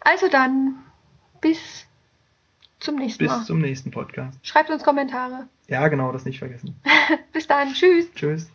Also 0.00 0.28
dann, 0.28 0.76
bis 1.40 1.86
zum 2.80 2.96
nächsten 2.96 3.24
Bis 3.24 3.32
Mal. 3.32 3.44
zum 3.44 3.60
nächsten 3.60 3.90
Podcast. 3.90 4.38
Schreibt 4.42 4.70
uns 4.70 4.82
Kommentare. 4.82 5.46
Ja, 5.68 5.88
genau, 5.88 6.12
das 6.12 6.24
nicht 6.26 6.38
vergessen. 6.38 6.76
Bis 7.32 7.46
dann. 7.46 7.72
Tschüss. 7.72 8.12
Tschüss. 8.14 8.50